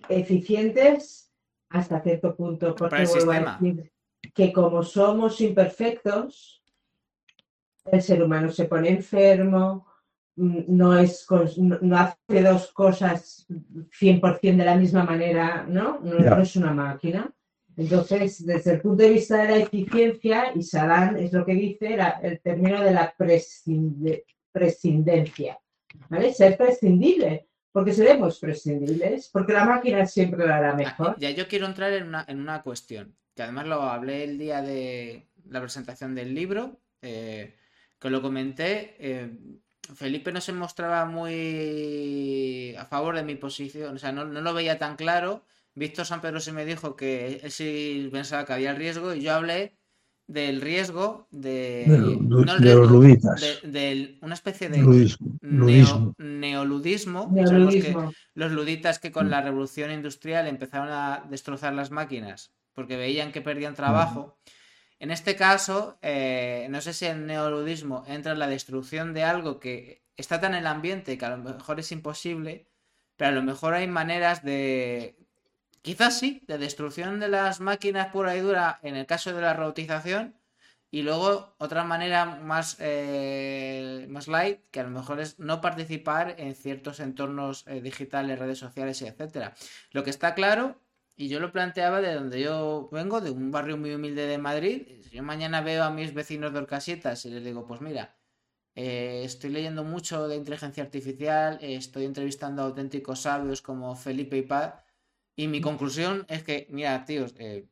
[0.09, 1.33] Eficientes
[1.69, 3.57] hasta cierto punto, porque Para el vuelvo a sistema.
[3.59, 3.91] decir
[4.33, 6.63] que como somos imperfectos,
[7.91, 9.87] el ser humano se pone enfermo,
[10.35, 11.25] mm, no, es,
[11.57, 13.45] no, hace dos cosas
[13.99, 15.99] 100% de la misma manera, ¿no?
[16.01, 17.31] No, es una máquina.
[17.75, 21.95] Entonces, desde el punto de vista de la eficiencia, y Saddam es lo que dice,
[21.95, 25.59] la- el término de la prescinde- prescindencia,
[26.09, 26.33] ¿vale?
[26.33, 31.15] Ser prescindible, porque seremos prescindibles, porque la máquina siempre lo hará mejor.
[31.19, 34.61] Ya yo quiero entrar en una, en una cuestión, que además lo hablé el día
[34.63, 37.53] de la presentación del libro, eh,
[37.99, 38.95] que lo comenté.
[38.99, 39.31] eh,
[39.95, 44.53] Felipe no se mostraba muy a favor de mi posición, o sea, no, no lo
[44.53, 45.45] veía tan claro.
[45.75, 49.33] Víctor San Pedro se me dijo que él sí pensaba que había riesgo y yo
[49.33, 49.77] hablé
[50.27, 53.41] del riesgo de, De los lu- no el de los riesgo, luditas.
[53.61, 55.37] de- del- una especie de Ludismo.
[55.41, 56.13] neo- ludismo.
[56.17, 57.31] neoludismo.
[57.45, 57.95] Sabemos que
[58.33, 59.29] los luditas que con Mm.
[59.29, 64.37] la revolución industrial empezaron a destrozar las máquinas porque veían que perdían trabajo.
[64.99, 69.59] En este caso, eh, no sé si el neoludismo entra en la destrucción de algo
[69.59, 72.67] que está tan en el ambiente que a lo mejor es imposible,
[73.15, 75.17] pero a lo mejor hay maneras de,
[75.81, 79.53] quizás sí, de destrucción de las máquinas pura y dura en el caso de la
[79.53, 80.35] robotización.
[80.89, 86.35] Y luego otra manera más, eh, más light, que a lo mejor es no participar
[86.37, 89.53] en ciertos entornos eh, digitales, redes sociales, etcétera.
[89.91, 90.79] Lo que está claro,
[91.17, 94.87] y yo lo planteaba de donde yo vengo, de un barrio muy humilde de Madrid,
[95.01, 98.15] si yo mañana veo a mis vecinos de Orcasitas y les digo, pues mira,
[98.75, 104.37] eh, estoy leyendo mucho de inteligencia artificial, eh, estoy entrevistando a auténticos sabios como Felipe
[104.37, 104.75] y Paz,
[105.35, 107.67] y mi conclusión es que, mira, tíos, eh,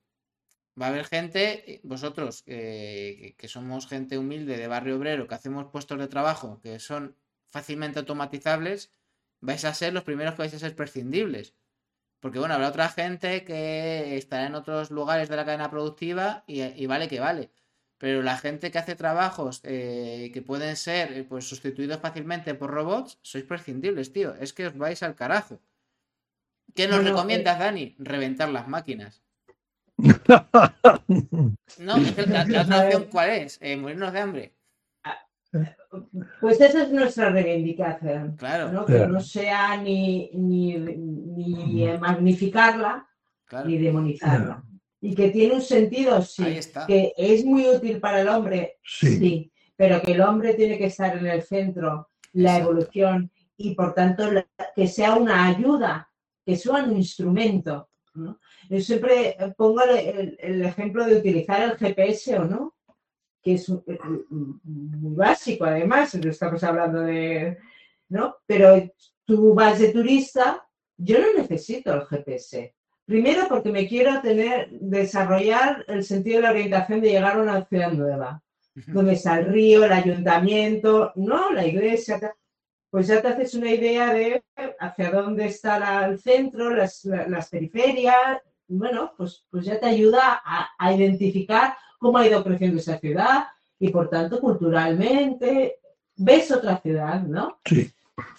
[0.80, 5.68] Va a haber gente, vosotros, que, que somos gente humilde de barrio obrero, que hacemos
[5.72, 7.16] puestos de trabajo que son
[7.50, 8.92] fácilmente automatizables,
[9.40, 11.56] vais a ser los primeros que vais a ser prescindibles.
[12.20, 16.86] Porque bueno, habrá otra gente que estará en otros lugares de la cadena productiva y,
[16.88, 17.52] vale que vale.
[17.98, 22.72] Pero la gente que hace trabajos eh, que pueden ser eh, pues, sustituidos fácilmente por
[22.72, 24.36] robots, sois prescindibles, tío.
[24.36, 25.62] Es que os vais al carajo.
[26.74, 27.96] ¿Qué nos recomiendas, eh, Dani?
[28.00, 29.22] Reventar las máquinas.
[29.98, 33.62] no, la, otra opción, ¿cuál es?
[33.62, 34.55] morirnos de hambre.
[36.42, 38.36] Pues esa es nuestra reivindicación.
[38.36, 38.86] Claro.
[38.86, 40.78] Que no sea ni, ni,
[42.00, 43.08] magnificarla
[43.66, 44.64] ni demonizarla.
[45.02, 46.44] Y que tiene un sentido, sí.
[46.88, 49.52] Que es muy útil para el hombre, sí.
[49.76, 54.30] Pero que el hombre tiene que estar en el centro, la evolución, y por tanto
[54.76, 56.10] que sea una ayuda,
[56.46, 57.90] que sea un instrumento.
[58.70, 62.75] Yo siempre pongo el ejemplo de utilizar el GPS o no
[63.46, 64.00] que es eh,
[64.32, 67.60] muy básico además, estamos hablando de,
[68.10, 68.38] ¿no?
[68.48, 68.92] Pero
[69.24, 70.68] tú vas de turista,
[70.98, 72.74] yo no necesito el GPS.
[73.06, 77.66] Primero porque me quiero tener, desarrollar el sentido de la orientación de llegar a una
[77.66, 78.42] ciudad nueva,
[78.88, 82.36] donde está el río, el ayuntamiento, no, la iglesia,
[82.90, 84.44] pues ya te haces una idea de
[84.80, 87.08] hacia dónde está el centro, las,
[87.52, 91.76] periferias, bueno, pues, pues ya te ayuda a, a identificar
[92.06, 93.46] cómo ha ido creciendo esa ciudad
[93.80, 95.80] y por tanto culturalmente
[96.16, 97.58] ves otra ciudad, ¿no?
[97.66, 97.92] Sí.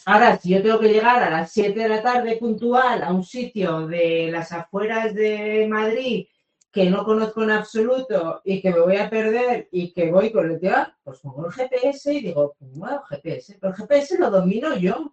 [0.04, 3.24] Ahora, si yo tengo que llegar a las 7 de la tarde puntual a un
[3.24, 6.26] sitio de las afueras de Madrid
[6.70, 10.48] que no conozco en absoluto y que me voy a perder y que voy con
[10.48, 14.76] el tío, pues pongo el GPS y digo, bueno, GPS, pero el GPS lo domino
[14.76, 15.12] yo.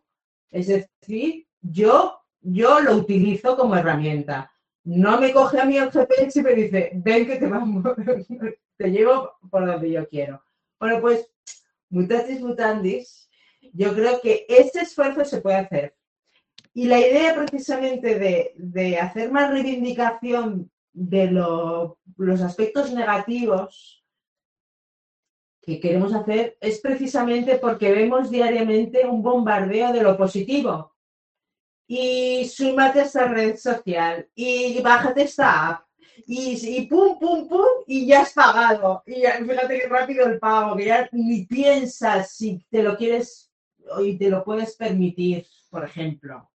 [0.52, 4.53] Es decir, yo, yo lo utilizo como herramienta
[4.84, 7.84] no me coge a mí el GPS y me dice, ven que te vamos,
[8.78, 10.44] te llevo por donde yo quiero.
[10.80, 11.30] Bueno, pues,
[11.90, 13.30] mutatis mutandis,
[13.74, 15.96] yo creo que ese esfuerzo se puede hacer.
[16.74, 24.04] Y la idea precisamente de, hacer más reivindicación de los aspectos negativos
[25.62, 30.93] que queremos hacer es precisamente porque vemos diariamente un bombardeo de lo positivo
[31.96, 35.86] y súmate a esta red social y bájate esta app
[36.26, 39.04] y, y, pum, pum, pum, y ya has pagado.
[39.06, 43.52] Y fíjate qué rápido el pago, que ya ni piensas si te lo quieres
[44.02, 46.50] y te lo puedes permitir, por ejemplo.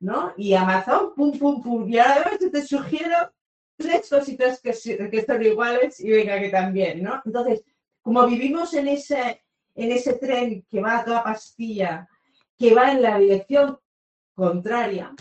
[0.00, 0.32] ¿No?
[0.36, 1.88] Y Amazon, pum, pum, pum.
[1.88, 3.32] Y ahora además te sugiero
[3.76, 4.70] tres cositas que,
[5.10, 7.20] que son iguales y venga que también, ¿no?
[7.24, 7.64] Entonces,
[8.00, 9.42] como vivimos en ese,
[9.74, 12.08] en ese tren que va a toda pastilla,
[12.56, 13.78] que va en la dirección
[14.34, 15.14] contraria,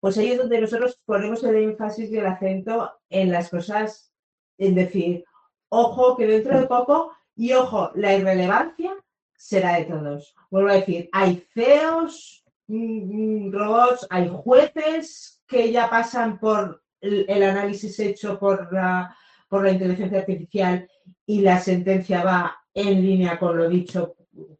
[0.00, 4.12] pues ahí es donde nosotros ponemos el énfasis y el acento en las cosas,
[4.58, 5.24] en decir,
[5.68, 8.94] ojo que dentro de poco, y ojo, la irrelevancia
[9.36, 10.34] será de todos.
[10.50, 17.42] Vuelvo a decir, hay CEOs, mm, mm, robots, hay jueces que ya pasan por el,
[17.42, 19.16] análisis hecho por la,
[19.48, 20.88] por la inteligencia artificial
[21.26, 24.14] y la sentencia va en línea con lo dicho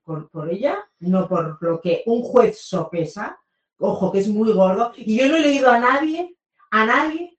[0.05, 3.39] por ella, no por lo que un juez sopesa
[3.79, 6.37] ojo, que es muy gordo, y yo no he leído a nadie,
[6.71, 7.39] a nadie,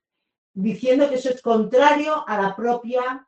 [0.54, 3.28] diciendo que eso es contrario a la propia,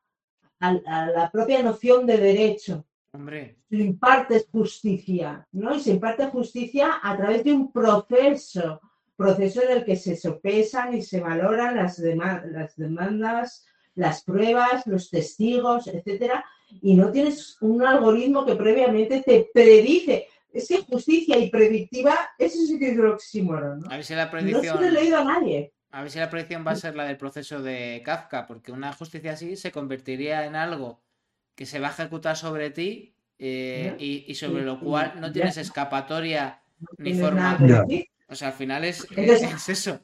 [0.59, 2.85] a, la propia noción de derecho.
[3.11, 3.57] Hombre.
[3.69, 5.75] Se imparte justicia, ¿no?
[5.75, 8.81] Y se imparte justicia a través de un proceso,
[9.15, 15.09] proceso en el que se sopesan y se valoran las, las demandas, las pruebas, los
[15.09, 16.45] testigos, etcétera,
[16.81, 22.57] y no tienes un algoritmo que previamente te predice es que justicia y predictiva, eso
[22.65, 23.91] sí que es lo ¿no?
[23.91, 24.75] A ver si la predicción...
[24.75, 25.73] No se lo he leído a nadie.
[25.91, 28.93] A ver si la predicción va a ser la del proceso de Kafka, porque una
[28.93, 31.01] justicia así se convertiría en algo
[31.55, 36.61] que se va a ejecutar sobre ti eh, y, sobre lo cual no tienes escapatoria
[36.97, 37.57] ni forma.
[38.27, 39.99] O sea, al final es, es eso.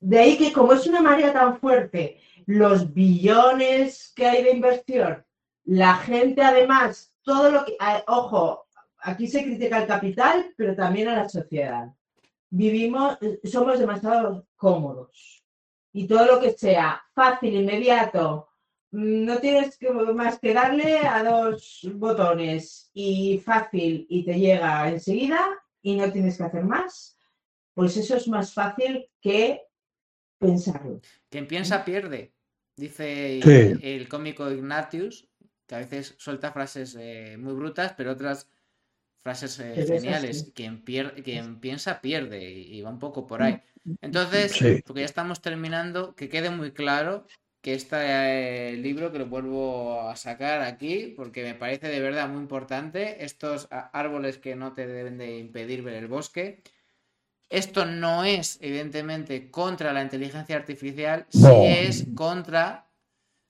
[0.00, 5.24] De ahí que como es una marea tan fuerte, los billones que hay de inversión,
[5.64, 7.76] la gente además, todo lo que,
[8.06, 8.67] ojo,
[9.00, 11.88] aquí se critica al capital, pero también a la sociedad.
[12.50, 15.44] Vivimos, somos demasiado cómodos.
[15.92, 18.48] Y todo lo que sea fácil, inmediato,
[18.90, 25.40] no tienes que, más que darle a dos botones y fácil y te llega enseguida
[25.82, 27.18] y no tienes que hacer más,
[27.74, 29.62] pues eso es más fácil que
[30.38, 31.00] pensarlo.
[31.28, 32.32] Quien piensa pierde,
[32.76, 35.28] dice el, cómico Ignatius,
[35.66, 38.48] que a veces suelta frases eh, muy brutas, pero otras
[39.22, 40.52] frases eh, geniales.
[40.54, 43.60] Quien, quien piensa pierde y, va un poco por ahí.
[44.00, 47.26] Entonces, porque ya estamos terminando, que quede muy claro
[47.60, 52.40] que este libro que lo vuelvo a sacar aquí porque me parece de verdad muy
[52.40, 53.24] importante.
[53.24, 56.62] Estos árboles que no te deben de impedir ver el bosque.
[57.50, 62.87] Esto no es, evidentemente, contra la inteligencia artificial, sí es contra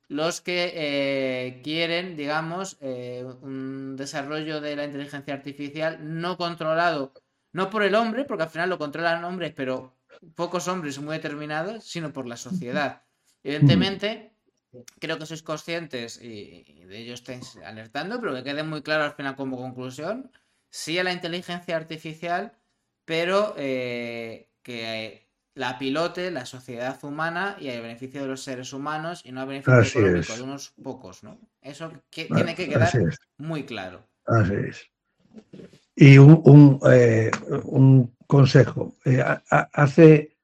[0.09, 7.13] los que eh, quieren, digamos, eh, un desarrollo de la inteligencia artificial no controlado,
[7.53, 9.95] no por el hombre, porque al final lo controlan hombres, pero
[10.35, 13.03] pocos hombres muy determinados, sino por la sociedad.
[13.43, 14.33] Evidentemente,
[14.99, 19.13] creo que sois conscientes y, de ello estáis alertando, pero que quede muy claro al
[19.13, 20.31] final como conclusión,
[20.71, 22.57] sí a la inteligencia artificial,
[23.05, 25.28] pero eh, que
[25.59, 29.45] la pilote la sociedad humana y a beneficio de los seres humanos y no a
[29.45, 31.37] beneficio económico de unos pocos, ¿no?
[31.61, 32.91] Eso tiene que quedar
[33.39, 34.07] muy claro.
[34.25, 34.87] Así es.
[35.97, 37.31] Y un, eh,
[38.29, 38.95] consejo.
[39.05, 40.37] Eh, hace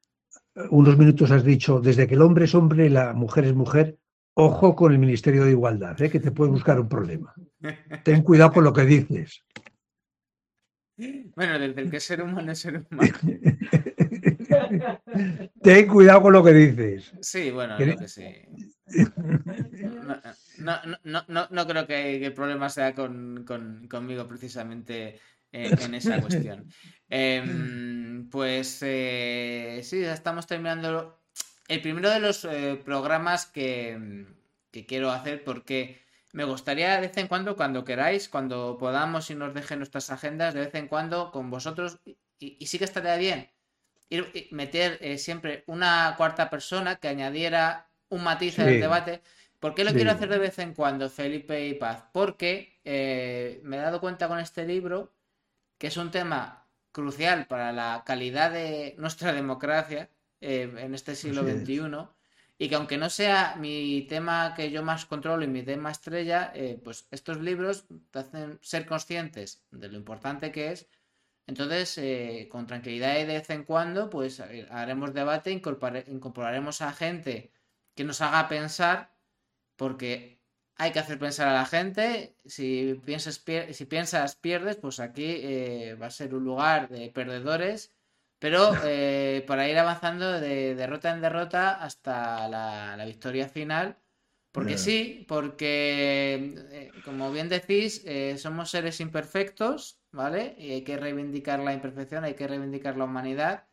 [0.70, 3.96] unos minutos has dicho, desde que el hombre es hombre, la mujer es mujer,
[4.34, 6.10] ojo con el Ministerio de Igualdad, ¿eh?
[6.10, 7.32] que te puede buscar un problema.
[8.02, 9.44] Ten cuidado con lo que dices.
[11.34, 13.12] Bueno, desde el que ser humano es ser humano.
[15.62, 17.12] Ten cuidado con lo que dices.
[17.20, 18.24] Sí, bueno, creo que sí.
[20.58, 23.44] No, creo que, el problema sea con,
[23.88, 25.20] conmigo precisamente
[25.52, 26.68] en, esa cuestión.
[27.08, 31.20] Em, pues eh, sí, estamos terminando
[31.68, 34.26] el primero de los eh, programas que,
[34.88, 39.54] quiero hacer porque me gustaría de vez en cuando, cuando queráis, cuando podamos y nos
[39.54, 42.00] dejen nuestras agendas, de vez en cuando con vosotros,
[42.38, 43.53] y, sí que estaría bien
[44.10, 49.22] ir, meter eh, siempre una cuarta persona que añadiera un matiz el debate.
[49.60, 52.04] ¿Por qué lo quiero hacer de vez en cuando, Felipe y Paz?
[52.12, 52.80] Porque
[53.62, 55.12] me he dado cuenta con este libro
[55.78, 60.08] que es un tema crucial para la calidad de nuestra democracia
[60.40, 62.08] eh, en este siglo XXI.
[62.56, 66.52] Y que aunque no sea mi tema que yo más controlo y mi tema estrella,
[66.54, 70.86] eh, pues estos libros te hacen ser conscientes de lo importante que es.
[71.46, 74.40] Entonces, eh, con tranquilidad y de vez en cuando, pues
[74.70, 77.52] haremos debate, incorporaremos a gente
[77.94, 79.14] que nos haga pensar,
[79.76, 80.34] porque
[80.76, 82.36] hay que hacer pensar a la gente.
[82.44, 87.94] Si piensas, si piensas pierdes, pues aquí eh, va a ser un lugar de perdedores.
[88.38, 93.98] Pero eh, para ir avanzando de derrota en derrota hasta la, victoria final.
[94.52, 98.04] Porque sí, porque eh, como bien decís,
[98.36, 100.54] somos seres imperfectos, ¿vale?
[100.58, 103.64] Y hay que reivindicar la imperfección, hay que reivindicar la humanidad.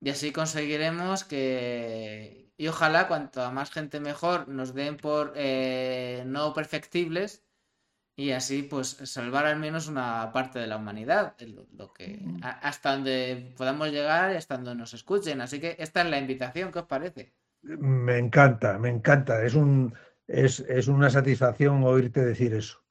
[0.00, 6.52] Y así conseguiremos que, y ojalá cuanto más gente mejor nos den por eh, no
[6.54, 7.44] perfectibles
[8.16, 11.34] y así pues salvar al menos una parte de la humanidad,
[11.72, 15.40] lo, que hasta donde podamos llegar y hasta donde nos escuchen.
[15.40, 17.32] Así que esta es la invitación, ¿qué os parece?
[17.62, 19.42] Me encanta, me encanta.
[19.42, 19.94] Es un
[20.28, 22.84] es, es una satisfacción oírte decir eso,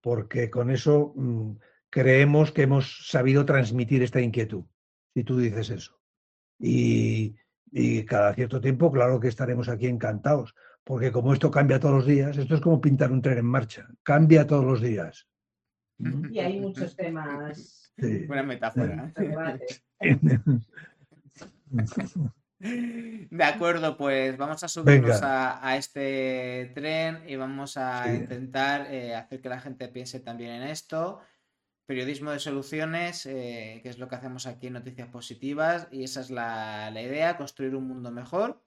[0.00, 1.52] porque con eso mm,
[1.90, 4.64] creemos que hemos sabido transmitir esta inquietud,
[5.14, 6.00] si tú dices eso.
[6.58, 7.36] Y,
[7.70, 12.06] y cada cierto tiempo, claro que estaremos aquí encantados, porque como esto cambia todos los
[12.06, 15.28] días, esto es como pintar un tren en marcha, cambia todos los días.
[16.30, 17.92] Y hay muchos temas.
[17.96, 19.12] Buena metáfora.
[20.00, 20.18] ¿eh?
[22.60, 29.40] De acuerdo, pues vamos a subirnos a, este tren y vamos a intentar eh, hacer
[29.40, 31.20] que la gente piense también en esto
[31.88, 36.20] periodismo de soluciones, eh, que es lo que hacemos aquí en Noticias Positivas, y esa
[36.20, 38.60] es la, idea, construir un mundo mejor.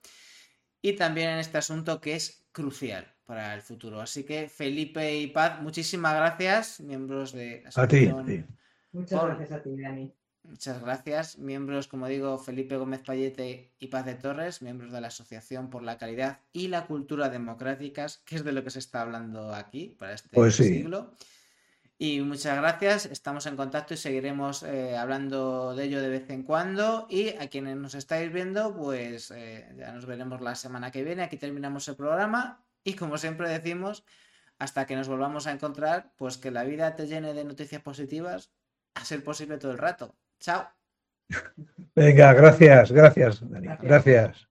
[0.82, 4.02] Y también en este asunto que es crucial para el futuro.
[4.02, 8.12] Así que Felipe y Paz, muchísimas gracias, miembros de la A ti.
[8.92, 10.12] Muchas gracias a ti, Dani.
[10.42, 11.38] Muchas gracias.
[11.38, 15.84] Miembros, como digo, Felipe Gómez Payete y Paz de Torres, miembros de la Asociación por
[15.84, 19.96] la Calidad y la Cultura Democráticas, que es de lo que se está hablando aquí
[20.00, 21.14] para este pues siglo.
[22.04, 26.42] Y muchas gracias, estamos en contacto y seguiremos eh, hablando de ello de vez en
[26.42, 27.06] cuando.
[27.12, 31.22] Y a quienes nos estáis viendo, pues eh, ya nos veremos la semana que viene.
[31.22, 34.04] Aquí terminamos el programa y como siempre decimos,
[34.58, 38.52] hasta que nos volvamos a encontrar, pues que la vida te llene de noticias positivas,
[38.96, 40.16] a ser posible todo el rato.
[40.40, 40.70] Chao.
[41.96, 43.68] Venga, gracias, gracias, Dani.
[43.80, 44.51] Gracias.